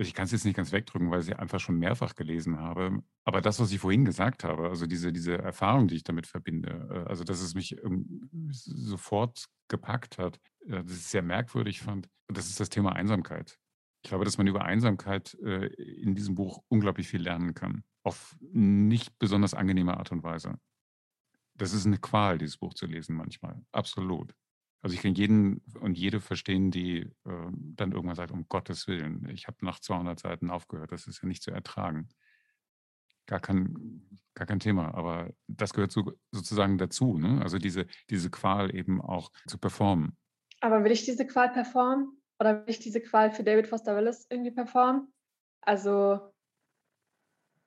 Ich 0.00 0.14
kann 0.14 0.26
es 0.26 0.32
jetzt 0.32 0.44
nicht 0.44 0.56
ganz 0.56 0.70
wegdrücken, 0.70 1.10
weil 1.10 1.22
ich 1.22 1.36
einfach 1.36 1.58
schon 1.58 1.76
mehrfach 1.76 2.14
gelesen 2.14 2.60
habe. 2.60 3.02
Aber 3.24 3.40
das, 3.40 3.58
was 3.58 3.72
ich 3.72 3.80
vorhin 3.80 4.04
gesagt 4.04 4.44
habe, 4.44 4.68
also 4.68 4.86
diese, 4.86 5.12
diese 5.12 5.36
Erfahrung, 5.38 5.88
die 5.88 5.96
ich 5.96 6.04
damit 6.04 6.28
verbinde, 6.28 6.88
äh, 6.90 7.08
also 7.08 7.24
dass 7.24 7.40
es 7.40 7.54
mich 7.54 7.76
sofort 8.50 9.46
gepackt 9.66 10.18
hat, 10.18 10.38
äh, 10.66 10.84
das 10.84 10.92
ist 10.92 11.10
sehr 11.10 11.22
merkwürdig 11.22 11.80
fand, 11.80 12.08
das 12.28 12.48
ist 12.48 12.60
das 12.60 12.68
Thema 12.68 12.92
Einsamkeit. 12.92 13.58
Ich 14.02 14.10
glaube, 14.10 14.24
dass 14.24 14.38
man 14.38 14.46
über 14.46 14.64
Einsamkeit 14.64 15.34
äh, 15.42 15.66
in 15.66 16.14
diesem 16.14 16.34
Buch 16.34 16.62
unglaublich 16.68 17.08
viel 17.08 17.22
lernen 17.22 17.54
kann. 17.54 17.84
Auf 18.02 18.36
nicht 18.40 19.18
besonders 19.18 19.54
angenehme 19.54 19.96
Art 19.96 20.12
und 20.12 20.22
Weise. 20.22 20.58
Das 21.54 21.72
ist 21.72 21.86
eine 21.86 21.98
Qual, 21.98 22.38
dieses 22.38 22.56
Buch 22.56 22.74
zu 22.74 22.86
lesen 22.86 23.16
manchmal. 23.16 23.60
Absolut. 23.72 24.34
Also 24.80 24.94
ich 24.94 25.02
kann 25.02 25.14
jeden 25.14 25.60
und 25.80 25.98
jede 25.98 26.20
verstehen, 26.20 26.70
die 26.70 27.00
äh, 27.00 27.50
dann 27.52 27.92
irgendwann 27.92 28.14
sagt, 28.14 28.30
um 28.30 28.48
Gottes 28.48 28.86
Willen, 28.86 29.28
ich 29.28 29.48
habe 29.48 29.56
nach 29.62 29.80
200 29.80 30.20
Seiten 30.20 30.50
aufgehört, 30.50 30.92
das 30.92 31.08
ist 31.08 31.20
ja 31.20 31.28
nicht 31.28 31.42
zu 31.42 31.50
ertragen. 31.50 32.08
Gar 33.26 33.40
kein, 33.40 34.08
gar 34.34 34.46
kein 34.46 34.60
Thema, 34.60 34.94
aber 34.94 35.30
das 35.48 35.74
gehört 35.74 35.90
so, 35.90 36.12
sozusagen 36.30 36.78
dazu, 36.78 37.18
ne? 37.18 37.42
also 37.42 37.58
diese, 37.58 37.86
diese 38.08 38.30
Qual 38.30 38.74
eben 38.74 39.02
auch 39.02 39.32
zu 39.46 39.58
performen. 39.58 40.16
Aber 40.60 40.84
will 40.84 40.92
ich 40.92 41.04
diese 41.04 41.26
Qual 41.26 41.50
performen? 41.50 42.17
Oder 42.40 42.60
will 42.60 42.70
ich 42.70 42.78
diese 42.78 43.00
Qual 43.00 43.30
für 43.30 43.44
David 43.44 43.66
Foster 43.66 43.94
Wallace 43.94 44.26
irgendwie 44.30 44.50
performen? 44.50 45.12
Also 45.60 46.32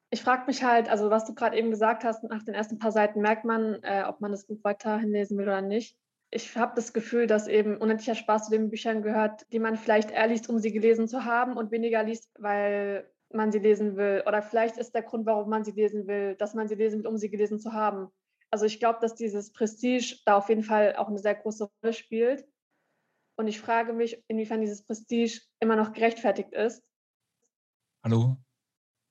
ich 0.09 0.23
frage 0.23 0.43
mich 0.47 0.63
halt, 0.63 0.89
also 0.89 1.09
was 1.09 1.25
du 1.25 1.33
gerade 1.33 1.57
eben 1.57 1.71
gesagt 1.71 2.03
hast, 2.03 2.23
nach 2.23 2.43
den 2.43 2.53
ersten 2.53 2.79
paar 2.79 2.91
Seiten 2.91 3.21
merkt 3.21 3.45
man, 3.45 3.81
äh, 3.83 4.03
ob 4.05 4.19
man 4.19 4.31
das 4.31 4.45
Buch 4.45 4.59
weiterhin 4.63 5.11
lesen 5.11 5.37
will 5.37 5.45
oder 5.45 5.61
nicht. 5.61 5.97
Ich 6.31 6.55
habe 6.57 6.73
das 6.75 6.93
Gefühl, 6.93 7.27
dass 7.27 7.47
eben 7.47 7.77
unendlicher 7.77 8.15
Spaß 8.15 8.45
zu 8.45 8.51
den 8.51 8.69
Büchern 8.69 9.01
gehört, 9.03 9.45
die 9.51 9.59
man 9.59 9.77
vielleicht 9.77 10.11
eher 10.11 10.27
liest, 10.27 10.49
um 10.49 10.59
sie 10.59 10.71
gelesen 10.71 11.07
zu 11.07 11.25
haben 11.25 11.57
und 11.57 11.71
weniger 11.71 12.03
liest, 12.03 12.29
weil 12.39 13.09
man 13.33 13.51
sie 13.51 13.59
lesen 13.59 13.95
will. 13.95 14.23
Oder 14.25 14.41
vielleicht 14.41 14.77
ist 14.77 14.93
der 14.93 15.01
Grund, 15.01 15.25
warum 15.25 15.49
man 15.49 15.63
sie 15.63 15.71
lesen 15.71 16.07
will, 16.07 16.35
dass 16.35 16.53
man 16.53 16.67
sie 16.67 16.75
lesen 16.75 17.03
will, 17.03 17.07
um 17.07 17.17
sie 17.17 17.29
gelesen 17.29 17.59
zu 17.59 17.73
haben. 17.73 18.09
Also 18.49 18.65
ich 18.65 18.79
glaube, 18.79 18.99
dass 19.01 19.15
dieses 19.15 19.53
Prestige 19.53 20.17
da 20.25 20.37
auf 20.37 20.49
jeden 20.49 20.63
Fall 20.63 20.95
auch 20.97 21.07
eine 21.07 21.19
sehr 21.19 21.35
große 21.35 21.69
Rolle 21.83 21.93
spielt. 21.93 22.45
Und 23.41 23.47
ich 23.47 23.59
frage 23.59 23.91
mich, 23.91 24.23
inwiefern 24.27 24.61
dieses 24.61 24.83
Prestige 24.83 25.41
immer 25.59 25.75
noch 25.75 25.93
gerechtfertigt 25.93 26.53
ist. 26.53 26.83
Hallo, 28.03 28.37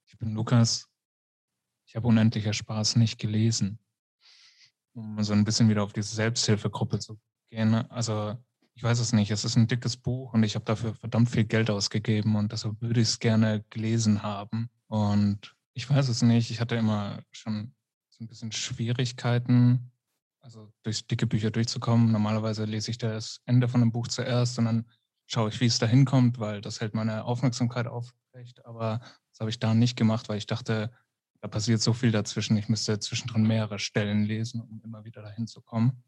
ich 0.07 0.17
bin 0.19 0.35
Lukas. 0.35 0.89
Ich 1.85 1.97
habe 1.97 2.07
unendlicher 2.07 2.53
Spaß 2.53 2.95
nicht 2.95 3.19
gelesen. 3.19 3.81
Um 4.93 5.21
so 5.25 5.33
ein 5.33 5.45
bisschen 5.45 5.69
wieder 5.69 5.83
auf 5.83 5.93
diese 5.93 6.15
Selbsthilfegruppe 6.15 7.01
zu 7.01 7.19
gehen. 7.51 7.75
Also 7.91 8.37
ich 8.75 8.85
weiß 8.85 9.01
es 9.01 9.13
nicht, 9.13 9.33
es 9.33 9.45
ist 9.45 9.57
ein 9.57 9.67
dickes 9.67 9.97
Buch 9.97 10.33
und 10.33 10.45
ich 10.45 10.55
habe 10.55 10.65
dafür 10.65 10.95
verdammt 10.95 11.29
viel 11.29 11.43
Geld 11.43 11.69
ausgegeben 11.69 12.37
und 12.37 12.53
deshalb 12.53 12.81
würde 12.81 13.01
ich 13.01 13.09
es 13.09 13.19
gerne 13.19 13.65
gelesen 13.69 14.23
haben. 14.23 14.71
Und 14.87 15.57
ich 15.75 15.91
weiß 15.91 16.09
es 16.09 16.23
nicht, 16.23 16.53
ich 16.53 16.61
hatte 16.61 16.77
immer 16.77 17.21
schon 17.33 17.75
so 18.11 18.23
ein 18.23 18.29
bisschen 18.29 18.53
Schwierigkeiten, 18.53 19.91
also 20.41 20.73
durch 20.83 21.07
dicke 21.07 21.27
Bücher 21.27 21.51
durchzukommen. 21.51 22.13
Normalerweise 22.13 22.65
lese 22.65 22.91
ich 22.91 22.99
das 22.99 23.41
Ende 23.47 23.69
von 23.69 23.83
einem 23.83 23.93
Buch 23.93 24.09
zuerst 24.09 24.59
und 24.59 24.65
dann 24.67 24.87
schaue 25.27 25.49
ich, 25.51 25.61
wie 25.61 25.67
es 25.67 25.79
da 25.79 25.87
hinkommt, 25.87 26.39
weil 26.39 26.61
das 26.61 26.81
hält 26.81 26.95
meine 26.95 27.25
Aufmerksamkeit 27.25 27.87
aufrecht. 27.87 28.65
Aber 28.65 29.01
das 29.31 29.41
habe 29.41 29.51
ich 29.51 29.59
da 29.59 29.75
nicht 29.75 29.97
gemacht, 29.97 30.29
weil 30.29 30.39
ich 30.39 30.47
dachte, 30.47 30.91
da 31.41 31.49
passiert 31.49 31.81
so 31.81 31.93
viel 31.93 32.11
dazwischen. 32.11 32.57
Ich 32.57 32.69
müsste 32.69 32.99
zwischendrin 32.99 33.47
mehrere 33.47 33.79
Stellen 33.79 34.25
lesen, 34.25 34.61
um 34.61 34.81
immer 34.83 35.05
wieder 35.05 35.23
dahin 35.23 35.47
zu 35.47 35.63
kommen. 35.63 36.03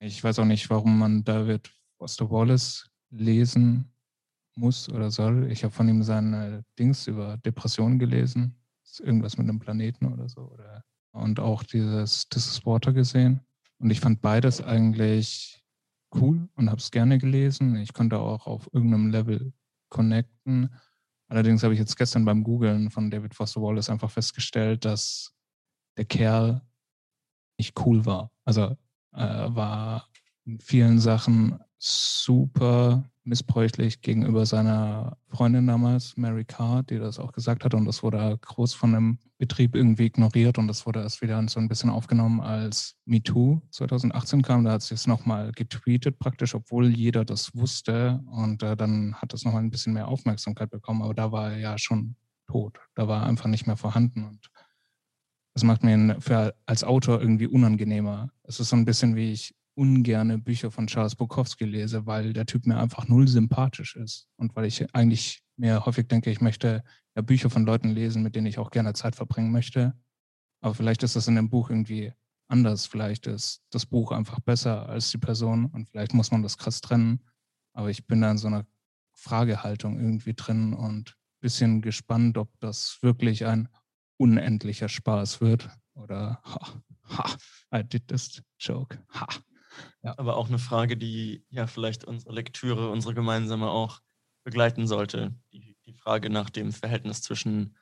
Ich 0.00 0.22
weiß 0.22 0.40
auch 0.40 0.44
nicht, 0.44 0.68
warum 0.70 0.98
man 0.98 1.22
David 1.22 1.72
Foster 1.98 2.28
Wallace 2.30 2.90
lesen 3.10 3.92
muss 4.56 4.88
oder 4.88 5.10
soll. 5.10 5.50
Ich 5.50 5.62
habe 5.62 5.72
von 5.72 5.88
ihm 5.88 6.02
seine 6.02 6.64
Dings 6.78 7.06
über 7.06 7.36
Depressionen 7.38 7.98
gelesen. 7.98 8.58
Irgendwas 8.98 9.38
mit 9.38 9.48
einem 9.48 9.58
Planeten 9.58 10.12
oder 10.12 10.28
so. 10.28 10.42
Oder, 10.50 10.84
und 11.12 11.40
auch 11.40 11.62
dieses 11.62 12.28
This 12.28 12.46
is 12.46 12.66
Water 12.66 12.92
gesehen. 12.92 13.40
Und 13.78 13.90
ich 13.90 14.00
fand 14.00 14.20
beides 14.20 14.60
eigentlich 14.60 15.62
cool 16.14 16.48
und 16.56 16.70
habe 16.70 16.80
es 16.80 16.90
gerne 16.90 17.18
gelesen. 17.18 17.76
Ich 17.76 17.92
konnte 17.92 18.18
auch 18.18 18.46
auf 18.46 18.68
irgendeinem 18.72 19.10
Level 19.10 19.52
connecten. 19.88 20.74
Allerdings 21.28 21.62
habe 21.62 21.74
ich 21.74 21.80
jetzt 21.80 21.96
gestern 21.96 22.24
beim 22.24 22.44
Googlen 22.44 22.90
von 22.90 23.10
David 23.10 23.34
Foster 23.34 23.62
Wallace 23.62 23.90
einfach 23.90 24.10
festgestellt, 24.10 24.84
dass 24.84 25.34
der 25.96 26.04
Kerl 26.04 26.62
nicht 27.58 27.78
cool 27.84 28.04
war. 28.04 28.30
Also 28.44 28.76
äh, 29.12 29.54
war 29.54 30.08
in 30.44 30.58
vielen 30.60 30.98
Sachen 30.98 31.58
super 31.78 33.10
missbräuchlich 33.24 34.00
gegenüber 34.00 34.46
seiner 34.46 35.16
Freundin 35.28 35.66
damals, 35.66 36.16
Mary 36.16 36.44
Carr, 36.44 36.82
die 36.82 36.98
das 36.98 37.18
auch 37.18 37.32
gesagt 37.32 37.64
hat. 37.64 37.74
Und 37.74 37.84
das 37.84 38.02
wurde 38.02 38.38
groß 38.40 38.74
von 38.74 38.92
dem 38.92 39.18
Betrieb 39.38 39.74
irgendwie 39.74 40.06
ignoriert. 40.06 40.58
Und 40.58 40.68
das 40.68 40.86
wurde 40.86 41.00
erst 41.00 41.22
wieder 41.22 41.42
so 41.48 41.60
ein 41.60 41.68
bisschen 41.68 41.90
aufgenommen, 41.90 42.40
als 42.40 42.96
MeToo 43.04 43.60
2018 43.70 44.42
kam. 44.42 44.64
Da 44.64 44.72
hat 44.72 44.82
sie 44.82 44.94
es 44.94 45.06
nochmal 45.06 45.52
getweetet, 45.52 46.18
praktisch, 46.18 46.54
obwohl 46.54 46.88
jeder 46.88 47.24
das 47.24 47.54
wusste. 47.54 48.20
Und 48.30 48.62
äh, 48.62 48.76
dann 48.76 49.14
hat 49.14 49.32
es 49.34 49.44
nochmal 49.44 49.62
ein 49.62 49.70
bisschen 49.70 49.92
mehr 49.92 50.08
Aufmerksamkeit 50.08 50.70
bekommen. 50.70 51.02
Aber 51.02 51.14
da 51.14 51.30
war 51.30 51.52
er 51.52 51.58
ja 51.58 51.78
schon 51.78 52.16
tot. 52.48 52.78
Da 52.94 53.08
war 53.08 53.22
er 53.22 53.26
einfach 53.26 53.48
nicht 53.48 53.66
mehr 53.66 53.76
vorhanden. 53.76 54.24
Und 54.24 54.50
das 55.54 55.64
macht 55.64 55.84
mir 55.84 56.16
für, 56.20 56.54
als 56.66 56.82
Autor 56.82 57.20
irgendwie 57.20 57.46
unangenehmer. 57.46 58.30
Es 58.42 58.58
ist 58.58 58.70
so 58.70 58.76
ein 58.76 58.84
bisschen 58.84 59.16
wie 59.16 59.32
ich 59.32 59.54
ungerne 59.74 60.38
Bücher 60.38 60.70
von 60.70 60.86
Charles 60.86 61.16
Bukowski 61.16 61.64
lese, 61.64 62.06
weil 62.06 62.32
der 62.32 62.46
Typ 62.46 62.66
mir 62.66 62.78
einfach 62.78 63.08
null 63.08 63.26
sympathisch 63.28 63.96
ist 63.96 64.28
und 64.36 64.54
weil 64.54 64.66
ich 64.66 64.94
eigentlich 64.94 65.42
mir 65.56 65.86
häufig 65.86 66.08
denke, 66.08 66.30
ich 66.30 66.40
möchte 66.40 66.82
ja 67.14 67.22
Bücher 67.22 67.50
von 67.50 67.64
Leuten 67.64 67.90
lesen, 67.90 68.22
mit 68.22 68.36
denen 68.36 68.46
ich 68.46 68.58
auch 68.58 68.70
gerne 68.70 68.92
Zeit 68.92 69.16
verbringen 69.16 69.52
möchte. 69.52 69.94
Aber 70.60 70.74
vielleicht 70.74 71.02
ist 71.02 71.16
das 71.16 71.28
in 71.28 71.36
dem 71.36 71.50
Buch 71.50 71.70
irgendwie 71.70 72.12
anders. 72.48 72.86
Vielleicht 72.86 73.26
ist 73.26 73.62
das 73.70 73.86
Buch 73.86 74.12
einfach 74.12 74.40
besser 74.40 74.88
als 74.88 75.10
die 75.10 75.18
Person 75.18 75.66
und 75.66 75.88
vielleicht 75.88 76.14
muss 76.14 76.30
man 76.30 76.42
das 76.42 76.58
krass 76.58 76.80
trennen. 76.80 77.20
Aber 77.72 77.90
ich 77.90 78.06
bin 78.06 78.20
da 78.20 78.30
in 78.30 78.38
so 78.38 78.48
einer 78.48 78.66
Fragehaltung 79.14 79.98
irgendwie 79.98 80.34
drin 80.34 80.74
und 80.74 81.10
ein 81.10 81.40
bisschen 81.40 81.80
gespannt, 81.80 82.38
ob 82.38 82.48
das 82.60 82.98
wirklich 83.02 83.46
ein 83.46 83.68
unendlicher 84.18 84.88
Spaß 84.88 85.40
wird 85.40 85.70
oder 85.94 86.40
ha, 86.44 86.80
ha, 87.08 87.36
I 87.74 87.82
did 87.82 88.06
this 88.08 88.42
joke. 88.58 88.98
Ha. 89.10 89.26
Ja. 90.02 90.14
Aber 90.18 90.36
auch 90.36 90.48
eine 90.48 90.58
Frage, 90.58 90.96
die 90.96 91.44
ja 91.50 91.66
vielleicht 91.66 92.04
unsere 92.04 92.34
Lektüre, 92.34 92.90
unsere 92.90 93.14
gemeinsame 93.14 93.70
auch 93.70 94.00
begleiten 94.44 94.86
sollte. 94.86 95.34
Die, 95.52 95.76
die 95.86 95.94
Frage 95.94 96.30
nach 96.30 96.50
dem 96.50 96.72
Verhältnis 96.72 97.22
zwischen 97.22 97.76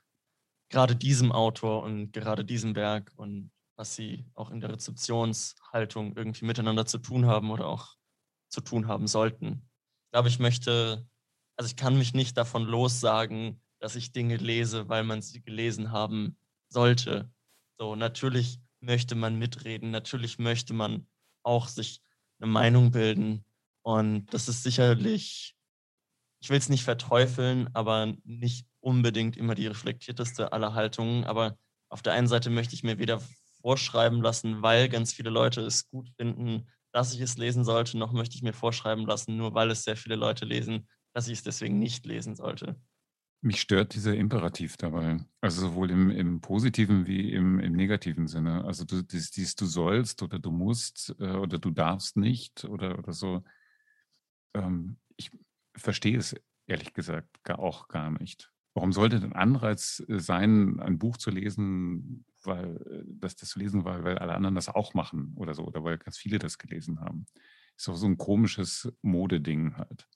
gerade 0.70 0.97
diesem 0.97 1.32
Autor 1.32 1.82
und 1.82 2.12
gerade 2.12 2.44
diesem 2.44 2.75
Werk 2.76 3.12
und 3.16 3.50
was 3.76 3.97
sie 3.97 4.26
auch 4.35 4.50
in 4.50 4.61
der 4.61 4.70
Rezeptionshaltung 4.70 6.16
irgendwie 6.16 6.44
miteinander 6.44 6.87
zu 6.87 6.99
tun 6.99 7.26
haben 7.26 7.50
oder 7.50 7.66
auch 7.66 7.96
zu 8.50 8.61
tun 8.61 8.87
haben 8.87 9.07
sollten. 9.07 9.62
Ich 10.07 10.12
glaube, 10.12 10.29
ich 10.29 10.38
möchte, 10.38 11.09
also 11.57 11.68
ich 11.68 11.76
kann 11.76 11.96
mich 11.96 12.14
nicht 12.14 12.37
davon 12.37 12.64
lossagen, 12.64 13.62
dass 13.81 13.96
ich 13.96 14.12
Dinge 14.12 14.37
lese, 14.37 14.88
weil 14.88 15.05
man 15.05 15.22
sie 15.22 15.40
gelesen 15.40 15.92
haben 15.92 16.37
sollte. 16.68 17.33
So, 17.79 17.96
natürlich 17.96 18.61
möchte 18.81 19.14
man 19.14 19.38
mitreden, 19.38 19.90
natürlich 19.90 20.38
möchte 20.38 20.74
man 20.74 21.07
auch 21.42 21.68
sich 21.68 22.00
eine 22.38 22.50
Meinung 22.50 22.90
bilden. 22.90 23.44
Und 23.83 24.26
das 24.33 24.48
ist 24.48 24.62
sicherlich, 24.62 25.57
ich 26.40 26.50
will 26.50 26.59
es 26.59 26.68
nicht 26.68 26.85
verteufeln, 26.85 27.68
aber 27.74 28.14
nicht 28.24 28.66
unbedingt 28.81 29.37
immer 29.37 29.55
die 29.55 29.66
reflektierteste 29.66 30.53
aller 30.53 30.74
Haltungen. 30.74 31.24
Aber 31.24 31.57
auf 31.88 32.03
der 32.03 32.14
einen 32.14 32.29
Seite 32.29 32.50
möchte 32.50 32.74
ich 32.74 32.83
mir 32.83 32.98
weder 32.98 33.20
vorschreiben 33.61 34.22
lassen, 34.22 34.62
weil 34.62 34.88
ganz 34.88 35.12
viele 35.12 35.31
Leute 35.31 35.61
es 35.61 35.88
gut 35.88 36.09
finden, 36.16 36.66
dass 36.92 37.14
ich 37.14 37.20
es 37.20 37.37
lesen 37.37 37.64
sollte, 37.64 37.98
noch 37.98 38.12
möchte 38.12 38.37
ich 38.37 38.42
mir 38.42 38.53
vorschreiben 38.53 39.07
lassen, 39.07 39.37
nur 39.37 39.55
weil 39.55 39.70
es 39.70 39.85
sehr 39.85 39.96
viele 39.96 40.16
Leute 40.16 40.44
lesen, 40.44 40.88
dass 41.12 41.29
ich 41.29 41.38
es 41.38 41.42
deswegen 41.42 41.79
nicht 41.79 42.07
lesen 42.07 42.35
sollte. 42.35 42.76
Mich 43.42 43.61
stört 43.61 43.94
dieser 43.94 44.14
Imperativ 44.14 44.76
dabei. 44.76 45.24
Also 45.40 45.68
sowohl 45.68 45.90
im, 45.90 46.11
im 46.11 46.40
positiven 46.42 47.07
wie 47.07 47.33
im, 47.33 47.59
im 47.59 47.72
negativen 47.72 48.26
Sinne. 48.26 48.64
Also 48.64 48.85
du, 48.85 49.03
dies, 49.03 49.31
dies 49.31 49.57
du 49.57 49.64
sollst 49.64 50.22
oder 50.22 50.38
du 50.38 50.50
musst 50.50 51.14
äh, 51.18 51.31
oder 51.31 51.59
du 51.59 51.70
darfst 51.70 52.18
nicht 52.18 52.64
oder, 52.66 52.98
oder 52.98 53.14
so. 53.14 53.42
Ähm, 54.55 54.98
ich 55.16 55.31
verstehe 55.74 56.18
es 56.18 56.37
ehrlich 56.66 56.92
gesagt 56.92 57.42
gar, 57.42 57.59
auch 57.59 57.88
gar 57.88 58.11
nicht. 58.11 58.53
Warum 58.74 58.92
sollte 58.92 59.20
denn 59.20 59.33
Anreiz 59.33 60.03
äh, 60.09 60.18
sein, 60.18 60.79
ein 60.81 60.98
Buch 60.98 61.16
zu 61.16 61.31
lesen, 61.31 62.26
weil 62.42 62.76
äh, 62.90 63.05
das, 63.07 63.37
das 63.37 63.48
zu 63.48 63.59
lesen, 63.59 63.85
weil, 63.85 64.05
weil 64.05 64.18
alle 64.18 64.35
anderen 64.35 64.55
das 64.55 64.68
auch 64.68 64.92
machen 64.92 65.33
oder 65.37 65.55
so, 65.55 65.64
oder 65.64 65.83
weil 65.83 65.96
ganz 65.96 66.18
viele 66.18 66.38
das 66.38 66.59
gelesen 66.59 67.00
haben? 67.00 67.24
Ist 67.76 67.88
doch 67.88 67.96
so 67.96 68.07
ein 68.07 68.18
komisches 68.18 68.92
Modeding 69.00 69.76
halt. 69.76 70.07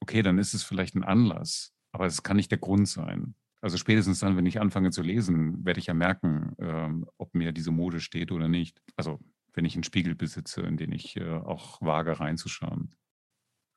Okay, 0.00 0.22
dann 0.22 0.38
ist 0.38 0.52
es 0.52 0.64
vielleicht 0.64 0.94
ein 0.96 1.04
Anlass, 1.04 1.75
aber 1.92 2.06
es 2.06 2.22
kann 2.22 2.36
nicht 2.36 2.50
der 2.50 2.58
Grund 2.58 2.88
sein. 2.88 3.34
Also 3.60 3.78
spätestens 3.78 4.20
dann, 4.20 4.36
wenn 4.36 4.46
ich 4.46 4.60
anfange 4.60 4.90
zu 4.90 5.02
lesen, 5.02 5.64
werde 5.64 5.80
ich 5.80 5.86
ja 5.86 5.94
merken, 5.94 6.54
ähm, 6.58 7.06
ob 7.16 7.34
mir 7.34 7.52
diese 7.52 7.70
Mode 7.70 8.00
steht 8.00 8.30
oder 8.30 8.48
nicht. 8.48 8.80
Also 8.96 9.18
wenn 9.54 9.64
ich 9.64 9.74
einen 9.74 9.84
Spiegel 9.84 10.14
besitze, 10.14 10.60
in 10.60 10.76
den 10.76 10.92
ich 10.92 11.16
äh, 11.16 11.30
auch 11.30 11.80
wage 11.80 12.20
reinzuschauen. 12.20 12.94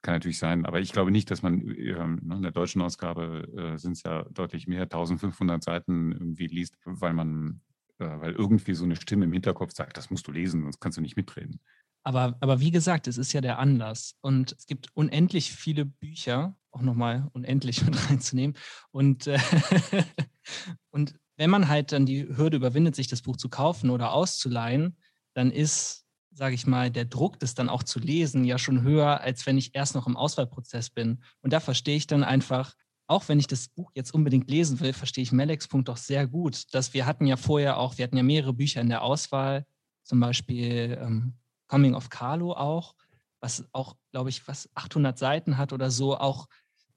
Kann 0.02 0.14
natürlich 0.14 0.40
sein, 0.40 0.66
aber 0.66 0.80
ich 0.80 0.94
glaube 0.94 1.12
nicht, 1.12 1.30
dass 1.32 1.42
man 1.42 1.60
ähm, 1.62 2.20
ne, 2.24 2.36
in 2.36 2.42
der 2.42 2.52
deutschen 2.52 2.82
Ausgabe 2.82 3.48
äh, 3.58 3.78
sind 3.78 3.94
es 3.94 4.04
ja 4.04 4.24
deutlich 4.32 4.68
mehr, 4.68 4.84
1500 4.84 5.64
Seiten 5.64 6.12
irgendwie 6.12 6.48
liest, 6.48 6.78
weil 6.86 7.14
man, 7.14 7.62
äh, 7.98 8.06
weil 8.06 8.34
irgendwie 8.34 8.76
so 8.76 8.86
eine 8.86 8.96
Stimme 8.96 9.26
im 9.26 9.34
Hinterkopf 9.34 9.74
sagt, 9.74 9.98
das 9.98 10.10
musst 10.10 10.28
du 10.28 10.32
lesen, 10.32 10.64
sonst 10.64 10.80
kannst 10.80 10.98
du 10.98 11.02
nicht 11.02 11.18
mitreden. 11.18 11.60
Aber, 12.04 12.38
aber 12.40 12.62
wie 12.62 12.72
gesagt, 12.72 13.08
es 13.08 13.18
ist 13.18 13.34
ja 13.34 13.42
der 13.42 13.60
Anlass. 13.60 14.16
Und 14.22 14.54
es 14.54 14.66
gibt 14.68 14.88
unendlich 14.94 15.52
viele 15.52 15.86
Bücher, 15.86 16.56
auch 16.80 16.84
nochmal 16.84 17.28
unendlich 17.34 17.84
mit 17.86 18.10
reinzunehmen. 18.10 18.56
Und, 18.92 19.28
äh, 19.28 19.40
und 20.90 21.16
wenn 21.38 21.50
man 21.50 21.68
halt 21.68 21.92
dann 21.92 22.06
die 22.06 22.28
Hürde 22.36 22.58
überwindet, 22.58 22.96
sich 22.96 23.08
das 23.08 23.22
Buch 23.22 23.38
zu 23.38 23.50
kaufen 23.50 23.90
oder 23.90 24.14
auszuleihen, 24.14 24.98
dann 25.34 25.52
ist, 25.52 26.06
sage 26.32 26.56
ich 26.56 26.68
mal, 26.68 26.92
der 26.92 27.06
Druck, 27.06 27.40
das 27.40 27.54
dann 27.54 27.70
auch 27.70 27.84
zu 27.84 28.00
lesen, 28.00 28.44
ja 28.44 28.58
schon 28.58 28.82
höher, 28.82 29.22
als 29.22 29.46
wenn 29.46 29.58
ich 29.58 29.76
erst 29.76 29.96
noch 29.96 30.08
im 30.08 30.18
Auswahlprozess 30.18 30.90
bin. 30.90 31.24
Und 31.42 31.54
da 31.54 31.60
verstehe 31.60 31.96
ich 31.96 32.08
dann 32.08 32.24
einfach, 32.24 32.74
auch 33.08 33.28
wenn 33.28 33.40
ich 33.40 33.48
das 33.48 33.70
Buch 33.70 33.92
jetzt 33.96 34.14
unbedingt 34.14 34.50
lesen 34.50 34.80
will, 34.80 34.94
verstehe 34.94 35.24
ich 35.24 35.32
Meleks 35.32 35.68
Punkt 35.68 35.88
doch 35.88 35.98
sehr 35.98 36.28
gut, 36.28 36.74
dass 36.74 36.94
wir 36.94 37.06
hatten 37.06 37.26
ja 37.26 37.38
vorher 37.38 37.78
auch, 37.78 37.98
wir 37.98 38.04
hatten 38.04 38.18
ja 38.18 38.24
mehrere 38.24 38.54
Bücher 38.54 38.82
in 38.82 38.90
der 38.90 39.02
Auswahl, 39.02 39.66
zum 40.04 40.20
Beispiel 40.20 40.98
ähm, 41.02 41.34
Coming 41.68 41.96
of 41.96 42.10
Carlo 42.10 42.54
auch, 42.54 42.96
was 43.40 43.66
auch, 43.72 43.96
glaube 44.12 44.30
ich, 44.30 44.48
was 44.48 44.70
800 44.76 45.18
Seiten 45.18 45.58
hat 45.58 45.74
oder 45.74 45.90
so, 45.90 46.18
auch 46.18 46.48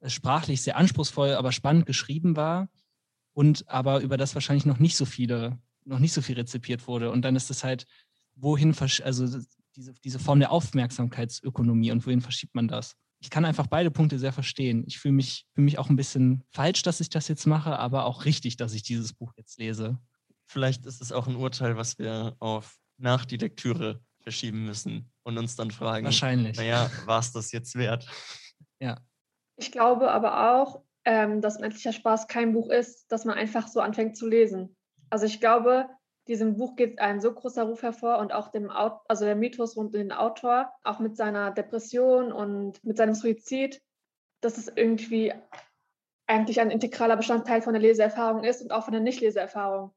sprachlich 0.06 0.62
sehr 0.62 0.76
anspruchsvoll, 0.76 1.34
aber 1.34 1.52
spannend 1.52 1.86
geschrieben 1.86 2.36
war 2.36 2.68
und 3.32 3.68
aber 3.68 4.00
über 4.00 4.16
das 4.16 4.34
wahrscheinlich 4.34 4.66
noch 4.66 4.78
nicht 4.78 4.96
so 4.96 5.04
viele, 5.04 5.58
noch 5.84 5.98
nicht 5.98 6.12
so 6.12 6.22
viel 6.22 6.36
rezipiert 6.36 6.86
wurde. 6.86 7.10
Und 7.10 7.22
dann 7.22 7.36
ist 7.36 7.50
es 7.50 7.64
halt, 7.64 7.86
wohin, 8.34 8.74
also 9.04 9.40
diese, 9.76 9.94
diese 10.04 10.18
Form 10.18 10.40
der 10.40 10.52
Aufmerksamkeitsökonomie 10.52 11.92
und 11.92 12.04
wohin 12.06 12.20
verschiebt 12.20 12.54
man 12.54 12.68
das? 12.68 12.94
Ich 13.20 13.30
kann 13.30 13.44
einfach 13.44 13.68
beide 13.68 13.90
Punkte 13.90 14.18
sehr 14.18 14.32
verstehen. 14.32 14.82
Ich 14.86 14.98
fühle 14.98 15.14
mich, 15.14 15.46
fühle 15.54 15.66
mich 15.66 15.78
auch 15.78 15.88
ein 15.88 15.96
bisschen 15.96 16.42
falsch, 16.50 16.82
dass 16.82 17.00
ich 17.00 17.08
das 17.08 17.28
jetzt 17.28 17.46
mache, 17.46 17.78
aber 17.78 18.04
auch 18.04 18.24
richtig, 18.24 18.56
dass 18.56 18.74
ich 18.74 18.82
dieses 18.82 19.12
Buch 19.12 19.32
jetzt 19.36 19.58
lese. 19.58 19.98
Vielleicht 20.46 20.86
ist 20.86 21.00
es 21.00 21.12
auch 21.12 21.28
ein 21.28 21.36
Urteil, 21.36 21.76
was 21.76 21.98
wir 21.98 22.34
auf 22.40 22.76
nach 22.98 23.24
die 23.24 23.36
Lektüre 23.36 24.02
verschieben 24.20 24.64
müssen 24.64 25.10
und 25.22 25.38
uns 25.38 25.56
dann 25.56 25.70
fragen, 25.70 26.04
Wahrscheinlich. 26.04 26.56
naja, 26.56 26.90
war 27.06 27.20
es 27.20 27.32
das 27.32 27.52
jetzt 27.52 27.74
wert? 27.76 28.08
Ja. 28.80 29.00
Ich 29.62 29.70
glaube 29.70 30.11
aber 30.11 30.57
auch, 30.57 30.83
ähm, 31.05 31.40
dass 31.40 31.57
Unendlicher 31.57 31.92
Spaß 31.92 32.27
kein 32.27 32.53
Buch 32.53 32.68
ist, 32.68 33.07
das 33.12 33.25
man 33.25 33.38
einfach 33.38 33.68
so 33.68 33.79
anfängt 33.79 34.16
zu 34.16 34.27
lesen. 34.27 34.75
Also 35.09 35.25
ich 35.27 35.38
glaube, 35.38 35.88
diesem 36.27 36.57
Buch 36.57 36.75
geht 36.75 36.98
ein 36.98 37.20
so 37.20 37.33
großer 37.33 37.62
Ruf 37.62 37.81
hervor 37.83 38.18
und 38.18 38.33
auch 38.33 38.48
dem 38.48 38.70
Aut 38.70 38.98
also 39.07 39.25
der 39.25 39.37
Mythos 39.37 39.77
rund 39.77 39.94
um 39.94 40.01
den 40.01 40.11
Autor, 40.11 40.72
auch 40.83 40.98
mit 40.98 41.16
seiner 41.16 41.53
Depression 41.53 42.33
und 42.33 42.83
mit 42.85 42.96
seinem 42.96 43.14
Suizid, 43.14 43.81
dass 44.40 44.59
es 44.59 44.66
irgendwie 44.66 45.33
eigentlich 46.27 46.61
ein 46.61 46.72
integraler 46.72 47.16
Bestandteil 47.16 47.62
von 47.62 47.72
der 47.72 47.83
Leseerfahrung 47.83 48.42
ist 48.42 48.62
und 48.62 48.72
auch 48.72 48.83
von 48.83 48.92
der 48.92 49.01
Nicht-Leseerfahrung. 49.03 49.92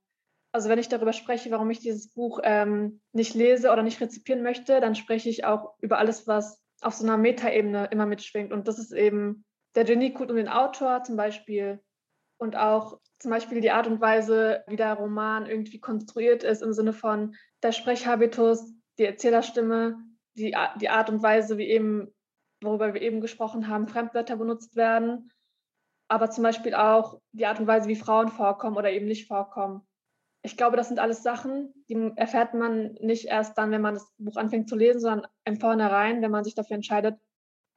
Also 0.51 0.69
wenn 0.69 0.77
ich 0.77 0.89
darüber 0.89 1.13
spreche, 1.13 1.49
warum 1.49 1.71
ich 1.71 1.79
dieses 1.79 2.13
Buch 2.13 2.39
ähm, 2.43 3.01
nicht 3.13 3.33
lese 3.33 3.71
oder 3.71 3.81
nicht 3.81 3.99
rezipieren 3.99 4.43
möchte, 4.43 4.79
dann 4.79 4.93
spreche 4.93 5.27
ich 5.27 5.43
auch 5.43 5.73
über 5.79 5.97
alles, 5.97 6.27
was 6.27 6.61
auf 6.81 6.93
so 6.93 7.03
einer 7.03 7.17
Metaebene 7.17 7.87
immer 7.91 8.05
mitschwingt. 8.05 8.51
Und 8.51 8.67
das 8.67 8.79
ist 8.79 8.91
eben 8.91 9.44
der 9.75 9.83
Genie-Kult 9.83 10.31
um 10.31 10.37
den 10.37 10.47
Autor 10.47 11.03
zum 11.03 11.17
Beispiel 11.17 11.83
und 12.37 12.55
auch 12.55 12.99
zum 13.19 13.31
Beispiel 13.31 13.61
die 13.61 13.71
Art 13.71 13.87
und 13.87 14.01
Weise, 14.01 14.63
wie 14.67 14.75
der 14.75 14.93
Roman 14.93 15.45
irgendwie 15.45 15.79
konstruiert 15.79 16.43
ist, 16.43 16.61
im 16.61 16.73
Sinne 16.73 16.93
von 16.93 17.35
der 17.63 17.71
Sprechhabitus, 17.71 18.73
die 18.97 19.05
Erzählerstimme, 19.05 19.97
die, 20.35 20.55
die 20.79 20.89
Art 20.89 21.09
und 21.09 21.23
Weise, 21.23 21.57
wie 21.57 21.69
eben, 21.69 22.13
worüber 22.61 22.93
wir 22.93 23.01
eben 23.01 23.21
gesprochen 23.21 23.67
haben, 23.67 23.87
Fremdwörter 23.87 24.35
benutzt 24.35 24.75
werden, 24.75 25.31
aber 26.07 26.29
zum 26.29 26.43
Beispiel 26.43 26.75
auch 26.75 27.19
die 27.31 27.45
Art 27.45 27.59
und 27.59 27.67
Weise, 27.67 27.87
wie 27.87 27.95
Frauen 27.95 28.29
vorkommen 28.29 28.77
oder 28.77 28.91
eben 28.91 29.07
nicht 29.07 29.27
vorkommen. 29.27 29.81
Ich 30.43 30.57
glaube, 30.57 30.77
das 30.77 30.89
sind 30.89 30.99
alles 30.99 31.23
Sachen, 31.23 31.73
die 31.89 32.11
erfährt 32.15 32.53
man 32.53 32.93
nicht 33.01 33.25
erst 33.25 33.57
dann, 33.57 33.71
wenn 33.71 33.81
man 33.81 33.95
das 33.95 34.13
Buch 34.17 34.35
anfängt 34.35 34.69
zu 34.69 34.75
lesen, 34.75 34.99
sondern 34.99 35.27
im 35.45 35.59
Vornherein, 35.59 36.21
wenn 36.21 36.29
man 36.29 36.43
sich 36.43 36.53
dafür 36.53 36.75
entscheidet, 36.75 37.17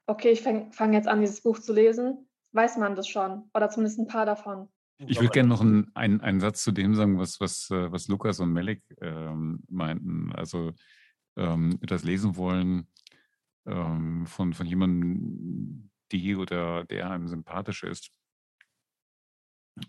okay, 0.08 0.30
ich 0.30 0.42
fange 0.42 0.72
fang 0.72 0.92
jetzt 0.92 1.06
an, 1.06 1.20
dieses 1.20 1.42
Buch 1.42 1.58
zu 1.58 1.72
lesen, 1.72 2.26
weiß 2.52 2.78
man 2.78 2.96
das 2.96 3.06
schon 3.08 3.48
oder 3.54 3.70
zumindest 3.70 4.00
ein 4.00 4.06
paar 4.08 4.26
davon. 4.26 4.68
Ich 5.06 5.20
würde 5.20 5.30
gerne 5.30 5.48
noch 5.48 5.60
einen, 5.60 5.94
einen, 5.94 6.20
einen, 6.22 6.40
Satz 6.40 6.64
zu 6.64 6.72
dem 6.72 6.96
sagen, 6.96 7.18
was, 7.20 7.38
was, 7.40 7.70
äh, 7.70 7.92
was 7.92 8.08
Lukas 8.08 8.40
und 8.40 8.52
Melik 8.52 8.82
ähm, 9.00 9.62
meinten. 9.68 10.32
Also 10.32 10.72
ähm, 11.36 11.78
das 11.82 12.02
Lesen 12.02 12.36
wollen 12.36 12.88
ähm, 13.64 14.26
von, 14.26 14.54
von 14.54 14.66
jemandem, 14.66 15.90
die 16.10 16.34
oder 16.34 16.84
der 16.84 17.10
einem 17.10 17.28
sympathisch 17.28 17.84
ist. 17.84 18.10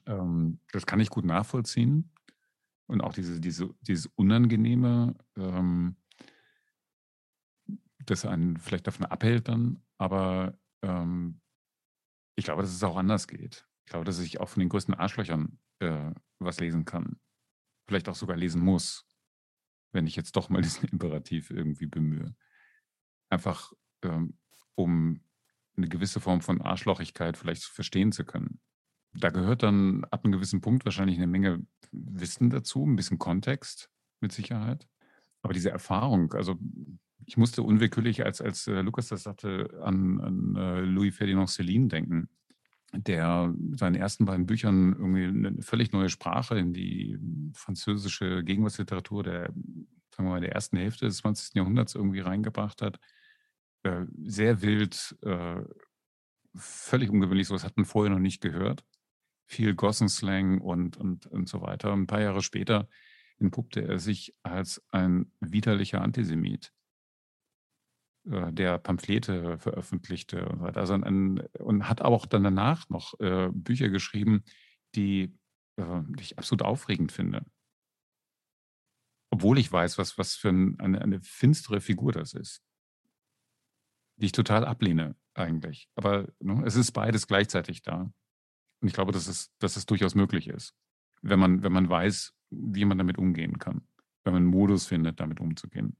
Ähm, 0.06 0.60
das 0.72 0.86
kann 0.86 1.00
ich 1.00 1.10
gut 1.10 1.26
nachvollziehen. 1.26 2.12
Und 2.86 3.02
auch 3.02 3.14
diese, 3.14 3.40
diese, 3.40 3.74
dieses 3.82 4.08
Unangenehme, 4.16 5.16
ähm, 5.38 5.96
das 8.06 8.26
einen 8.26 8.58
vielleicht 8.58 8.86
davon 8.86 9.08
abhält 9.08 9.48
dann. 9.48 9.82
Aber 10.00 10.58
ähm, 10.82 11.42
ich 12.36 12.46
glaube, 12.46 12.62
dass 12.62 12.74
es 12.74 12.84
auch 12.84 12.98
anders 12.98 13.28
geht. 13.28 13.68
Ich 13.86 13.92
glaube, 13.92 14.06
dass 14.06 14.20
ich 14.20 14.40
auch 14.40 14.50
von 14.50 14.62
den 14.62 14.70
größten 14.70 14.94
Arschlöchern 14.94 15.60
äh, 15.80 16.12
was 16.40 16.60
lesen 16.60 16.86
kann. 16.86 17.20
Vielleicht 17.88 18.08
auch 18.08 18.16
sogar 18.16 18.38
lesen 18.38 18.62
muss, 18.62 19.06
wenn 19.92 20.08
ich 20.08 20.16
jetzt 20.16 20.36
doch 20.36 20.50
mal 20.50 20.62
diesen 20.64 20.88
Imperativ 20.90 21.52
irgendwie 21.52 21.88
bemühe. 21.88 22.36
Einfach, 23.30 23.74
ähm, 24.04 24.38
um 24.76 25.22
eine 25.76 25.90
gewisse 25.90 26.20
Form 26.20 26.42
von 26.42 26.62
Arschlochigkeit 26.62 27.38
vielleicht 27.38 27.64
verstehen 27.64 28.12
zu 28.12 28.26
können. 28.26 28.62
Da 29.14 29.30
gehört 29.30 29.64
dann 29.64 30.06
ab 30.06 30.24
einem 30.24 30.34
gewissen 30.34 30.62
Punkt 30.62 30.86
wahrscheinlich 30.86 31.18
eine 31.18 31.28
Menge 31.28 31.66
Wissen 31.92 32.50
dazu, 32.50 32.86
ein 32.86 32.96
bisschen 32.96 33.18
Kontext 33.18 33.90
mit 34.22 34.32
Sicherheit. 34.32 34.88
Aber 35.42 35.54
diese 35.54 35.72
Erfahrung, 35.72 36.34
also 36.34 36.58
ich 37.30 37.38
musste 37.38 37.62
unwillkürlich, 37.62 38.26
als, 38.26 38.42
als 38.42 38.66
äh, 38.66 38.82
Lukas 38.82 39.08
das 39.08 39.22
sagte, 39.22 39.80
an, 39.84 40.20
an 40.20 40.56
äh, 40.56 40.82
Louis 40.82 41.16
Ferdinand 41.16 41.48
Céline 41.48 41.88
denken 41.88 42.28
der 42.92 43.54
seinen 43.76 43.94
ersten 43.94 44.26
beiden 44.26 44.48
Büchern 44.48 44.94
irgendwie 44.94 45.26
eine 45.26 45.62
völlig 45.62 45.92
neue 45.92 46.10
Sprache 46.10 46.58
in 46.58 46.74
die 46.74 47.20
französische 47.54 48.44
Gegenwartsliteratur 48.44 49.22
der, 49.22 49.44
sagen 49.44 50.28
wir 50.28 50.32
mal, 50.32 50.42
der 50.42 50.54
ersten 50.54 50.76
Hälfte 50.78 51.06
des 51.06 51.18
20. 51.18 51.54
Jahrhunderts 51.54 51.94
irgendwie 51.94 52.22
reingebracht 52.22 52.82
hat. 52.82 53.00
Äh, 53.84 54.06
sehr 54.26 54.64
wild, 54.64 55.16
äh, 55.22 55.62
völlig 56.56 57.12
ungewöhnlich, 57.12 57.48
sowas 57.48 57.64
hat 57.64 57.78
man 57.78 57.86
vorher 57.86 58.12
noch 58.12 58.20
nicht 58.20 58.42
gehört. 58.42 58.84
Viel 59.46 59.76
Gossenslang 59.76 60.60
und, 60.60 60.98
und, 60.98 61.28
und 61.28 61.48
so 61.48 61.62
weiter. 61.62 61.94
Ein 61.94 62.08
paar 62.08 62.22
Jahre 62.22 62.42
später 62.42 62.90
entpuppte 63.38 63.88
er 63.88 64.00
sich 64.00 64.36
als 64.42 64.84
ein 64.90 65.32
widerlicher 65.40 66.02
Antisemit. 66.02 66.74
Äh, 68.26 68.52
der 68.52 68.78
Pamphlete 68.78 69.58
veröffentlichte 69.60 70.48
und 70.48 70.60
so 70.60 70.64
weiter. 70.66 70.80
Also 70.80 70.94
ein, 70.94 71.40
und 71.60 71.88
hat 71.88 72.02
auch 72.02 72.26
dann 72.26 72.44
danach 72.44 72.90
noch 72.90 73.20
äh, 73.20 73.50
Bücher 73.52 73.90
geschrieben, 73.90 74.44
die, 74.96 75.36
äh, 75.78 76.02
die, 76.10 76.22
ich 76.22 76.38
absolut 76.38 76.64
aufregend 76.64 77.12
finde. 77.12 77.46
Obwohl 79.32 79.60
ich 79.60 79.72
weiß, 79.72 79.98
was, 79.98 80.18
was 80.18 80.36
für 80.36 80.50
ein, 80.50 80.80
eine, 80.80 81.02
eine 81.02 81.22
finstere 81.22 81.82
Figur 81.82 82.12
das 82.12 82.34
ist. 82.34 82.62
Die 84.18 84.26
ich 84.26 84.32
total 84.32 84.66
ablehne, 84.66 85.16
eigentlich. 85.34 85.88
Aber 85.96 86.28
ne, 86.40 86.64
es 86.66 86.76
ist 86.76 86.92
beides 86.92 87.28
gleichzeitig 87.28 87.84
da. 87.84 88.12
Und 88.82 88.88
ich 88.88 88.94
glaube, 88.94 89.12
dass 89.12 89.28
es, 89.28 89.54
dass 89.60 89.78
es 89.78 89.86
durchaus 89.86 90.16
möglich 90.16 90.48
ist, 90.48 90.74
wenn 91.22 91.40
man, 91.40 91.64
wenn 91.64 91.72
man 91.72 91.90
weiß, 91.90 92.34
wie 92.50 92.86
man 92.86 92.98
damit 92.98 93.18
umgehen 93.18 93.60
kann. 93.60 93.88
Wenn 94.24 94.34
man 94.34 94.44
einen 94.44 94.52
Modus 94.52 94.88
findet, 94.88 95.20
damit 95.20 95.40
umzugehen. 95.40 95.96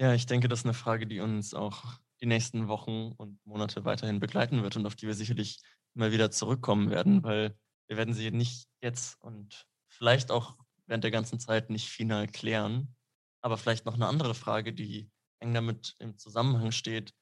Ja, 0.00 0.14
ich 0.14 0.24
denke, 0.24 0.48
das 0.48 0.60
ist 0.60 0.64
eine 0.64 0.72
Frage, 0.72 1.06
die 1.06 1.20
uns 1.20 1.52
auch 1.52 1.84
die 2.22 2.26
nächsten 2.26 2.68
Wochen 2.68 3.12
und 3.18 3.38
Monate 3.44 3.84
weiterhin 3.84 4.18
begleiten 4.18 4.62
wird 4.62 4.76
und 4.76 4.86
auf 4.86 4.96
die 4.96 5.06
wir 5.06 5.12
sicherlich 5.12 5.60
immer 5.94 6.10
wieder 6.10 6.30
zurückkommen 6.30 6.88
werden, 6.88 7.22
weil 7.22 7.54
wir 7.86 7.98
werden 7.98 8.14
sie 8.14 8.30
nicht 8.30 8.66
jetzt 8.80 9.20
und 9.20 9.66
vielleicht 9.88 10.30
auch 10.30 10.56
während 10.86 11.04
der 11.04 11.10
ganzen 11.10 11.38
Zeit 11.38 11.68
nicht 11.68 11.90
final 11.90 12.26
klären. 12.28 12.96
Aber 13.42 13.58
vielleicht 13.58 13.84
noch 13.84 13.92
eine 13.92 14.06
andere 14.06 14.34
Frage, 14.34 14.72
die 14.72 15.10
eng 15.38 15.52
damit 15.52 15.96
im 15.98 16.16
Zusammenhang 16.16 16.72
steht, 16.72 17.12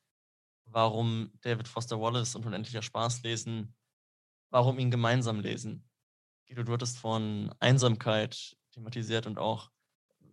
warum 0.66 1.32
David 1.40 1.66
Foster 1.66 2.00
Wallace 2.00 2.36
und 2.36 2.46
Unendlicher 2.46 2.82
Spaß 2.82 3.24
lesen, 3.24 3.74
warum 4.50 4.78
ihn 4.78 4.92
gemeinsam 4.92 5.40
lesen. 5.40 5.84
Guido, 6.46 6.62
du 6.62 6.74
hattest 6.74 6.98
von 6.98 7.52
Einsamkeit 7.58 8.56
thematisiert 8.70 9.26
und 9.26 9.36
auch 9.36 9.72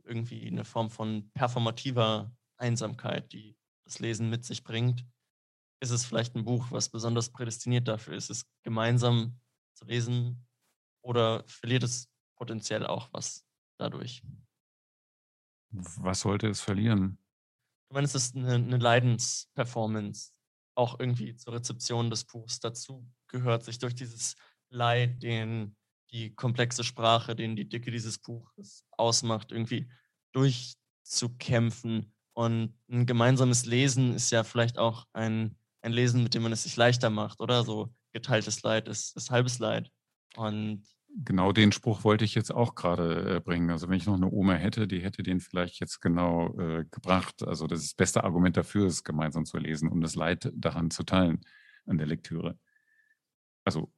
irgendwie 0.06 0.48
eine 0.48 0.66
Form 0.66 0.90
von 0.90 1.30
performativer 1.32 2.34
Einsamkeit, 2.58 3.32
die 3.34 3.58
das 3.86 4.00
Lesen 4.00 4.30
mit 4.30 4.46
sich 4.46 4.64
bringt. 4.64 5.06
Ist 5.82 5.92
es 5.92 6.06
vielleicht 6.06 6.36
ein 6.36 6.46
Buch, 6.46 6.68
was 6.72 6.90
besonders 6.90 7.32
prädestiniert 7.32 7.88
dafür 7.88 8.16
ist, 8.16 8.30
es 8.30 8.46
gemeinsam 8.64 9.40
zu 9.74 9.86
lesen 9.86 10.48
oder 11.04 11.44
verliert 11.48 11.84
es 11.84 12.10
potenziell 12.38 12.86
auch 12.86 13.10
was 13.12 13.46
dadurch? 13.78 14.24
Was 15.70 16.22
sollte 16.22 16.48
es 16.48 16.62
verlieren? 16.62 17.18
Ich 17.90 17.94
meine, 17.94 18.06
es 18.06 18.16
ist 18.16 18.36
eine, 18.36 18.56
eine 18.56 18.78
Leidensperformance, 18.78 20.32
auch 20.76 21.00
irgendwie 21.00 21.36
zur 21.36 21.54
Rezeption 21.54 22.10
des 22.10 22.26
Buchs 22.26 22.60
dazu 22.60 23.08
gehört, 23.28 23.64
sich 23.64 23.78
durch 23.78 23.96
dieses 23.96 24.36
Leid, 24.70 25.22
den 25.22 25.76
die 26.16 26.34
komplexe 26.34 26.86
Sprache, 26.86 27.36
den 27.36 27.58
die 27.58 27.68
Dicke 27.68 27.92
dieses 27.92 28.20
Buches 28.20 28.86
ausmacht, 28.92 29.52
irgendwie 29.52 29.90
durchzukämpfen. 30.32 32.14
Und 32.34 32.74
ein 32.90 33.06
gemeinsames 33.06 33.66
Lesen 33.66 34.14
ist 34.14 34.32
ja 34.32 34.46
vielleicht 34.46 34.78
auch 34.78 35.08
ein, 35.12 35.58
ein 35.82 35.92
Lesen, 35.92 36.24
mit 36.24 36.34
dem 36.34 36.44
man 36.44 36.54
es 36.54 36.64
sich 36.64 36.78
leichter 36.78 37.10
macht, 37.10 37.42
oder? 37.42 37.64
So 37.64 37.94
geteiltes 38.14 38.64
Leid 38.64 38.88
ist, 38.88 39.16
ist 39.18 39.30
halbes 39.30 39.60
Leid. 39.60 39.92
Und 40.38 40.86
genau 41.18 41.52
den 41.52 41.74
Spruch 41.74 42.06
wollte 42.06 42.24
ich 42.24 42.34
jetzt 42.34 42.54
auch 42.54 42.76
gerade 42.76 43.36
äh, 43.36 43.40
bringen. 43.42 43.70
Also 43.70 43.90
wenn 43.90 43.98
ich 43.98 44.06
noch 44.06 44.16
eine 44.16 44.32
Oma 44.32 44.54
hätte, 44.54 44.88
die 44.88 45.02
hätte 45.02 45.22
den 45.22 45.42
vielleicht 45.42 45.82
jetzt 45.82 46.00
genau 46.00 46.58
äh, 46.58 46.86
gebracht. 46.92 47.44
Also 47.44 47.68
das, 47.68 47.80
ist 47.82 47.92
das 47.92 47.96
beste 47.96 48.24
Argument 48.24 48.56
dafür 48.56 48.88
ist, 48.88 49.04
gemeinsam 49.04 49.44
zu 49.44 49.58
lesen, 49.58 49.90
um 49.90 50.00
das 50.00 50.16
Leid 50.16 50.50
daran 50.56 50.92
zu 50.92 51.04
teilen 51.04 51.42
an 51.86 51.98
der 51.98 52.08
Lektüre. 52.08 52.58
Also 53.66 53.92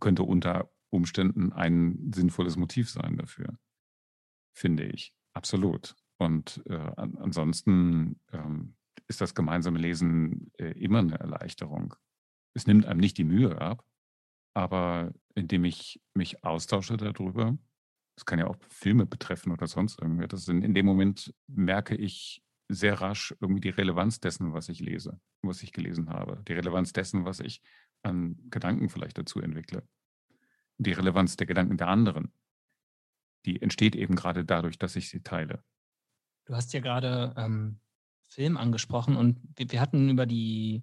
könnte 0.00 0.24
unter 0.24 0.68
Umständen 0.90 1.52
ein 1.52 2.10
sinnvolles 2.12 2.56
Motiv 2.56 2.90
sein 2.90 3.16
dafür, 3.16 3.58
finde 4.52 4.84
ich. 4.84 5.14
Absolut. 5.32 5.94
Und 6.18 6.62
äh, 6.66 6.74
an, 6.74 7.16
ansonsten 7.16 8.20
ähm, 8.32 8.74
ist 9.08 9.20
das 9.20 9.34
gemeinsame 9.34 9.78
Lesen 9.78 10.50
äh, 10.58 10.72
immer 10.72 10.98
eine 10.98 11.18
Erleichterung. 11.18 11.94
Es 12.54 12.66
nimmt 12.66 12.84
einem 12.86 13.00
nicht 13.00 13.16
die 13.16 13.24
Mühe 13.24 13.60
ab, 13.60 13.84
aber 14.54 15.12
indem 15.34 15.64
ich 15.64 16.02
mich 16.14 16.44
austausche 16.44 16.96
darüber, 16.96 17.56
das 18.16 18.26
kann 18.26 18.38
ja 18.38 18.46
auch 18.46 18.56
Filme 18.68 19.06
betreffen 19.06 19.52
oder 19.52 19.66
sonst 19.66 20.00
irgendwas, 20.00 20.48
in, 20.48 20.62
in 20.62 20.74
dem 20.74 20.86
Moment 20.86 21.32
merke 21.46 21.94
ich 21.94 22.42
sehr 22.68 23.00
rasch 23.00 23.34
irgendwie 23.40 23.60
die 23.60 23.70
Relevanz 23.70 24.20
dessen, 24.20 24.52
was 24.52 24.68
ich 24.68 24.80
lese, 24.80 25.20
was 25.42 25.62
ich 25.62 25.72
gelesen 25.72 26.10
habe, 26.10 26.42
die 26.46 26.52
Relevanz 26.52 26.92
dessen, 26.92 27.24
was 27.24 27.40
ich 27.40 27.62
an 28.02 28.36
Gedanken 28.50 28.88
vielleicht 28.88 29.18
dazu 29.18 29.40
entwickle, 29.40 29.86
die 30.82 30.92
Relevanz 30.92 31.36
der 31.36 31.46
Gedanken 31.46 31.76
der 31.76 31.88
anderen 31.88 32.32
die 33.46 33.60
entsteht 33.62 33.96
eben 33.96 34.16
gerade 34.16 34.44
dadurch, 34.44 34.78
dass 34.78 34.96
ich 34.96 35.08
sie 35.08 35.22
teile. 35.22 35.62
Du 36.46 36.54
hast 36.54 36.72
ja 36.72 36.80
gerade 36.80 37.34
ähm, 37.36 37.80
Film 38.26 38.56
angesprochen 38.56 39.16
und 39.16 39.40
wir, 39.56 39.70
wir, 39.70 39.80
hatten 39.80 40.10
über 40.10 40.26
die, 40.26 40.82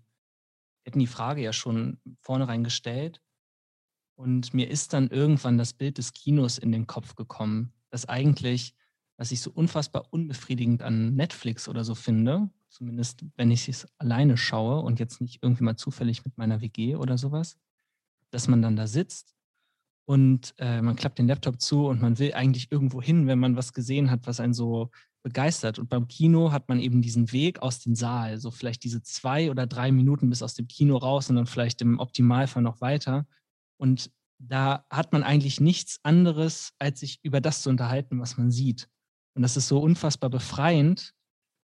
wir 0.84 0.92
hatten 0.92 1.00
die 1.00 1.08
Frage 1.08 1.42
ja 1.42 1.54
schon 1.54 2.00
vornherein 2.22 2.64
gestellt. 2.64 3.22
Und 4.16 4.54
mir 4.54 4.70
ist 4.70 4.94
dann 4.94 5.10
irgendwann 5.10 5.58
das 5.58 5.74
Bild 5.74 6.00
des 6.00 6.14
Kinos 6.14 6.58
in 6.58 6.72
den 6.72 6.88
Kopf 6.88 7.16
gekommen, 7.16 7.74
das 7.90 8.10
eigentlich, 8.10 8.76
was 9.16 9.32
ich 9.32 9.42
so 9.42 9.52
unfassbar 9.52 10.12
unbefriedigend 10.12 10.82
an 10.82 11.16
Netflix 11.16 11.68
oder 11.68 11.84
so 11.84 11.94
finde, 11.94 12.50
zumindest 12.70 13.24
wenn 13.36 13.52
ich 13.52 13.70
es 13.70 13.88
alleine 14.00 14.38
schaue 14.38 14.82
und 14.82 15.00
jetzt 15.00 15.22
nicht 15.22 15.44
irgendwie 15.44 15.64
mal 15.64 15.78
zufällig 15.78 16.26
mit 16.26 16.38
meiner 16.38 16.62
WG 16.62 16.96
oder 16.96 17.18
sowas, 17.18 17.60
dass 18.32 18.48
man 18.48 18.62
dann 18.62 18.76
da 18.76 18.88
sitzt 18.88 19.37
und 20.08 20.54
äh, 20.58 20.82
man 20.82 20.96
klappt 20.96 21.20
den 21.20 21.28
Laptop 21.28 21.60
zu 21.60 21.88
und 21.88 22.02
man 22.02 22.17
will 22.17 22.34
eigentlich 22.34 22.72
irgendwo 22.72 23.02
hin, 23.02 23.28
wenn 23.28 23.39
man 23.39 23.58
was 23.58 23.74
gesehen 23.74 24.10
hat, 24.10 24.26
was 24.26 24.39
einen 24.39 24.54
so 24.54 24.89
begeistert. 25.22 25.80
Und 25.80 25.89
beim 25.89 26.08
Kino 26.08 26.54
hat 26.54 26.70
man 26.70 26.80
eben 26.80 27.02
diesen 27.02 27.34
Weg 27.34 27.62
aus 27.62 27.82
dem 27.82 27.93
Saal, 27.93 28.38
so 28.38 28.50
vielleicht 28.50 28.86
diese 28.86 29.04
zwei 29.04 29.52
oder 29.52 29.67
drei 29.67 29.91
Minuten 29.91 30.30
bis 30.30 30.41
aus 30.41 30.54
dem 30.54 30.70
Kino 30.70 30.96
raus 30.96 31.30
und 31.30 31.36
dann 31.36 31.46
vielleicht 31.46 31.82
im 31.82 32.00
Optimalfall 32.00 32.63
noch 32.63 32.80
weiter. 32.80 33.28
Und 33.76 34.10
da 34.39 34.86
hat 34.89 35.12
man 35.12 35.24
eigentlich 35.24 35.60
nichts 35.60 36.00
anderes, 36.04 36.72
als 36.80 37.02
sich 37.02 37.20
über 37.24 37.41
das 37.41 37.62
zu 37.62 37.70
unterhalten, 37.70 38.22
was 38.22 38.38
man 38.38 38.50
sieht. 38.50 38.88
Und 39.36 39.41
das 39.41 39.58
ist 39.58 39.67
so 39.67 39.80
unfassbar 39.80 40.30
befreiend. 40.30 41.15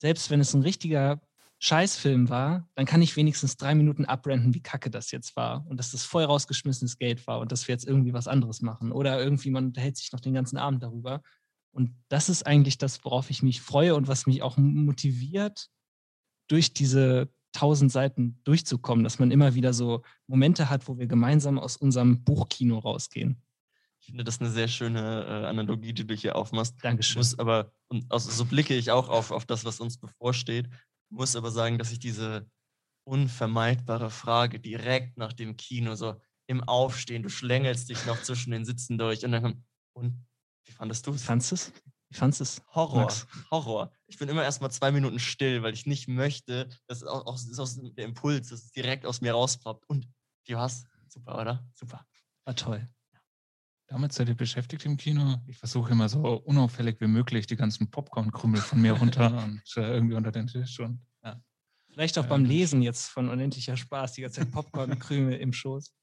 Selbst 0.02 0.30
wenn 0.30 0.42
es 0.42 0.54
ein 0.54 0.62
richtiger 0.62 1.22
Scheißfilm 1.60 2.30
war, 2.30 2.70
dann 2.76 2.86
kann 2.86 3.02
ich 3.02 3.16
wenigstens 3.16 3.58
drei 3.58 3.76
Minuten 3.76 4.06
abrenten, 4.06 4.54
wie 4.54 4.62
kacke 4.62 4.90
das 4.90 5.12
jetzt 5.12 5.36
war 5.36 5.66
und 5.68 5.78
dass 5.78 5.92
das 5.92 6.04
voll 6.04 6.24
rausgeschmissenes 6.24 6.98
Geld 6.98 7.26
war 7.28 7.40
und 7.40 7.52
dass 7.52 7.68
wir 7.68 7.74
jetzt 7.74 7.88
irgendwie 7.88 8.14
was 8.14 8.28
anderes 8.28 8.62
machen. 8.62 8.92
Oder 8.92 9.22
irgendwie 9.22 9.52
man 9.52 9.66
unterhält 9.66 9.98
sich 9.98 10.12
noch 10.12 10.20
den 10.20 10.34
ganzen 10.34 10.58
Abend 10.58 10.84
darüber. 10.84 11.22
Und 11.72 11.96
das 12.10 12.30
ist 12.30 12.46
eigentlich 12.46 12.78
das, 12.78 13.04
worauf 13.04 13.30
ich 13.30 13.42
mich 13.42 13.62
freue 13.62 13.96
und 13.96 14.08
was 14.08 14.28
mich 14.28 14.42
auch 14.42 14.58
motiviert, 14.58 15.70
durch 16.48 16.74
diese 16.74 17.30
tausend 17.54 17.92
Seiten 17.92 18.40
durchzukommen, 18.44 19.04
dass 19.04 19.18
man 19.18 19.32
immer 19.32 19.56
wieder 19.56 19.74
so 19.74 20.04
Momente 20.28 20.70
hat, 20.70 20.88
wo 20.88 20.98
wir 20.98 21.08
gemeinsam 21.08 21.58
aus 21.58 21.78
unserem 21.78 22.24
Buchkino 22.24 22.80
rausgehen. 22.80 23.42
Ich 24.02 24.08
finde 24.08 24.24
das 24.24 24.40
eine 24.40 24.52
sehr 24.52 24.68
schöne 24.68 25.26
äh, 25.26 25.48
Analogie, 25.48 25.94
die 25.94 26.06
du 26.06 26.14
hier 26.14 26.36
aufmachst. 26.36 26.76
Dankeschön. 26.84 27.20
Muss 27.20 27.40
aber, 27.40 27.72
und 27.88 28.06
also 28.12 28.30
so 28.30 28.46
blicke 28.46 28.76
ich 28.76 28.92
auch 28.92 29.10
auf, 29.10 29.32
auf 29.32 29.46
das, 29.46 29.66
was 29.66 29.80
uns 29.80 29.98
bevorsteht, 29.98 30.70
muss 31.10 31.36
aber 31.36 31.52
sagen, 31.52 31.78
dass 31.78 31.92
ich 31.92 32.00
diese 32.00 32.50
unvermeidbare 33.06 34.10
Frage 34.10 34.60
direkt 34.60 35.18
nach 35.18 35.34
dem 35.34 35.58
Kino, 35.58 35.96
so 35.96 36.20
im 36.48 36.64
Aufstehen, 36.64 37.24
du 37.24 37.30
schlängelst 37.30 37.90
dich 37.90 38.06
noch 38.06 38.22
zwischen 38.22 38.52
den 38.52 38.66
Sitzen 38.66 38.98
durch 38.98 39.24
und 39.26 39.32
dann 39.32 39.44
kommt, 39.44 39.64
und 39.94 40.26
wie 40.66 40.72
fandest 40.72 41.08
du 41.08 41.14
es? 41.14 41.24
Fandest 41.24 41.52
du 41.52 41.56
es? 41.56 41.74
Wie 42.10 42.18
fandest 42.18 42.40
du 42.40 42.44
es? 42.44 42.62
Horror, 42.74 43.02
Max? 43.02 43.28
Horror. 43.52 43.92
Ich 44.08 44.18
bin 44.18 44.30
immer 44.30 44.44
erst 44.44 44.62
mal 44.62 44.70
zwei 44.70 44.92
Minuten 44.92 45.20
still, 45.20 45.64
weil 45.64 45.74
ich 45.74 45.86
nicht 45.86 46.08
möchte, 46.08 46.70
dass 46.88 47.02
es 47.02 47.08
auch, 47.08 47.26
auch 47.26 47.36
ist 47.36 47.60
aus 47.60 47.80
der 47.82 48.06
Impuls, 48.06 48.50
dass 48.50 48.64
es 48.64 48.72
direkt 48.72 49.06
aus 49.06 49.22
mir 49.22 49.34
rauspoppt. 49.34 49.88
Und 49.90 50.08
wie 50.46 50.56
war's? 50.56 50.86
Super, 51.08 51.40
oder? 51.40 51.68
Super. 51.74 52.06
War 52.46 52.56
toll. 52.56 52.88
Damit 53.88 54.14
seid 54.14 54.30
ihr 54.30 54.36
beschäftigt 54.36 54.86
im 54.86 54.98
Kino? 54.98 55.38
Ich 55.48 55.58
versuche 55.58 55.92
immer 55.92 56.10
so 56.10 56.20
unauffällig 56.20 57.00
wie 57.02 57.08
möglich 57.08 57.46
die 57.46 57.56
ganzen 57.56 57.90
Popcorn-Krümel 57.92 58.60
von 58.62 58.82
mir 58.82 58.94
runter 58.94 59.28
und 59.44 59.62
äh, 59.78 59.94
irgendwie 59.94 60.16
unter 60.16 60.32
den 60.32 60.48
Tisch. 60.48 60.80
Und, 60.80 61.06
ja. 61.24 61.40
Vielleicht 61.92 62.18
auch 62.18 62.24
Ja, 62.24 62.30
beim 62.30 62.46
Lesen 62.46 62.82
jetzt 62.82 63.08
von 63.08 63.30
unendlicher 63.30 63.78
Spaß, 63.78 64.14
die 64.14 64.22
ganze 64.22 64.42
Zeit 64.42 64.52
Popcorn-Krümel 64.52 65.38
im 65.38 65.54
Schoß. 65.54 65.94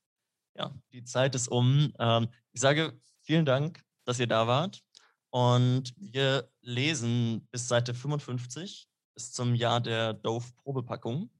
Ja, 0.57 0.73
die 0.93 1.03
Zeit 1.05 1.35
ist 1.35 1.49
um. 1.49 1.93
Ähm, 1.99 2.29
ich 2.53 2.61
sage 2.61 2.99
vielen 3.23 3.45
Dank, 3.45 3.83
dass 4.05 4.21
ihr 4.21 4.29
da 4.29 4.47
wart. 4.47 4.81
Und 5.31 5.95
wir 5.97 6.51
lesen 6.61 7.49
bis 7.51 7.67
Seite 7.67 7.95
55 7.95 8.87
bis 9.15 9.33
zum 9.33 9.55
Jahr 9.55 9.81
der 9.81 10.13
Dove-Probepackung. 10.15 11.31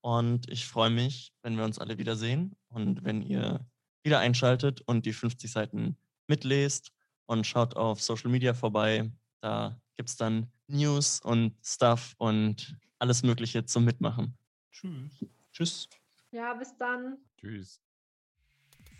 Und 0.00 0.48
ich 0.48 0.66
freue 0.66 0.90
mich, 0.90 1.34
wenn 1.42 1.56
wir 1.56 1.64
uns 1.64 1.78
alle 1.78 1.98
wiedersehen 1.98 2.56
und 2.68 3.04
wenn 3.04 3.22
ihr 3.22 3.66
wieder 4.02 4.18
einschaltet 4.18 4.80
und 4.82 5.06
die 5.06 5.12
50 5.12 5.50
Seiten 5.50 5.96
mitlest 6.26 6.92
und 7.26 7.46
schaut 7.46 7.76
auf 7.76 8.02
Social 8.02 8.30
Media 8.30 8.54
vorbei. 8.54 9.10
Da 9.40 9.80
gibt 9.96 10.08
es 10.08 10.16
dann 10.16 10.50
News 10.66 11.20
und 11.20 11.54
Stuff 11.64 12.14
und 12.18 12.76
alles 12.98 13.22
Mögliche 13.22 13.64
zum 13.64 13.84
Mitmachen. 13.84 14.36
Tschüss. 14.72 15.24
Tschüss. 15.52 15.88
Ja, 16.30 16.54
bis 16.54 16.76
dann. 16.76 17.18
Tschüss. 17.38 17.80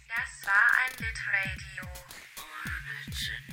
Das 0.08 0.46
war 0.46 0.54
ein 0.84 0.92
Litradio 0.98 1.84
ohne 2.36 3.14
Jingle. 3.14 3.47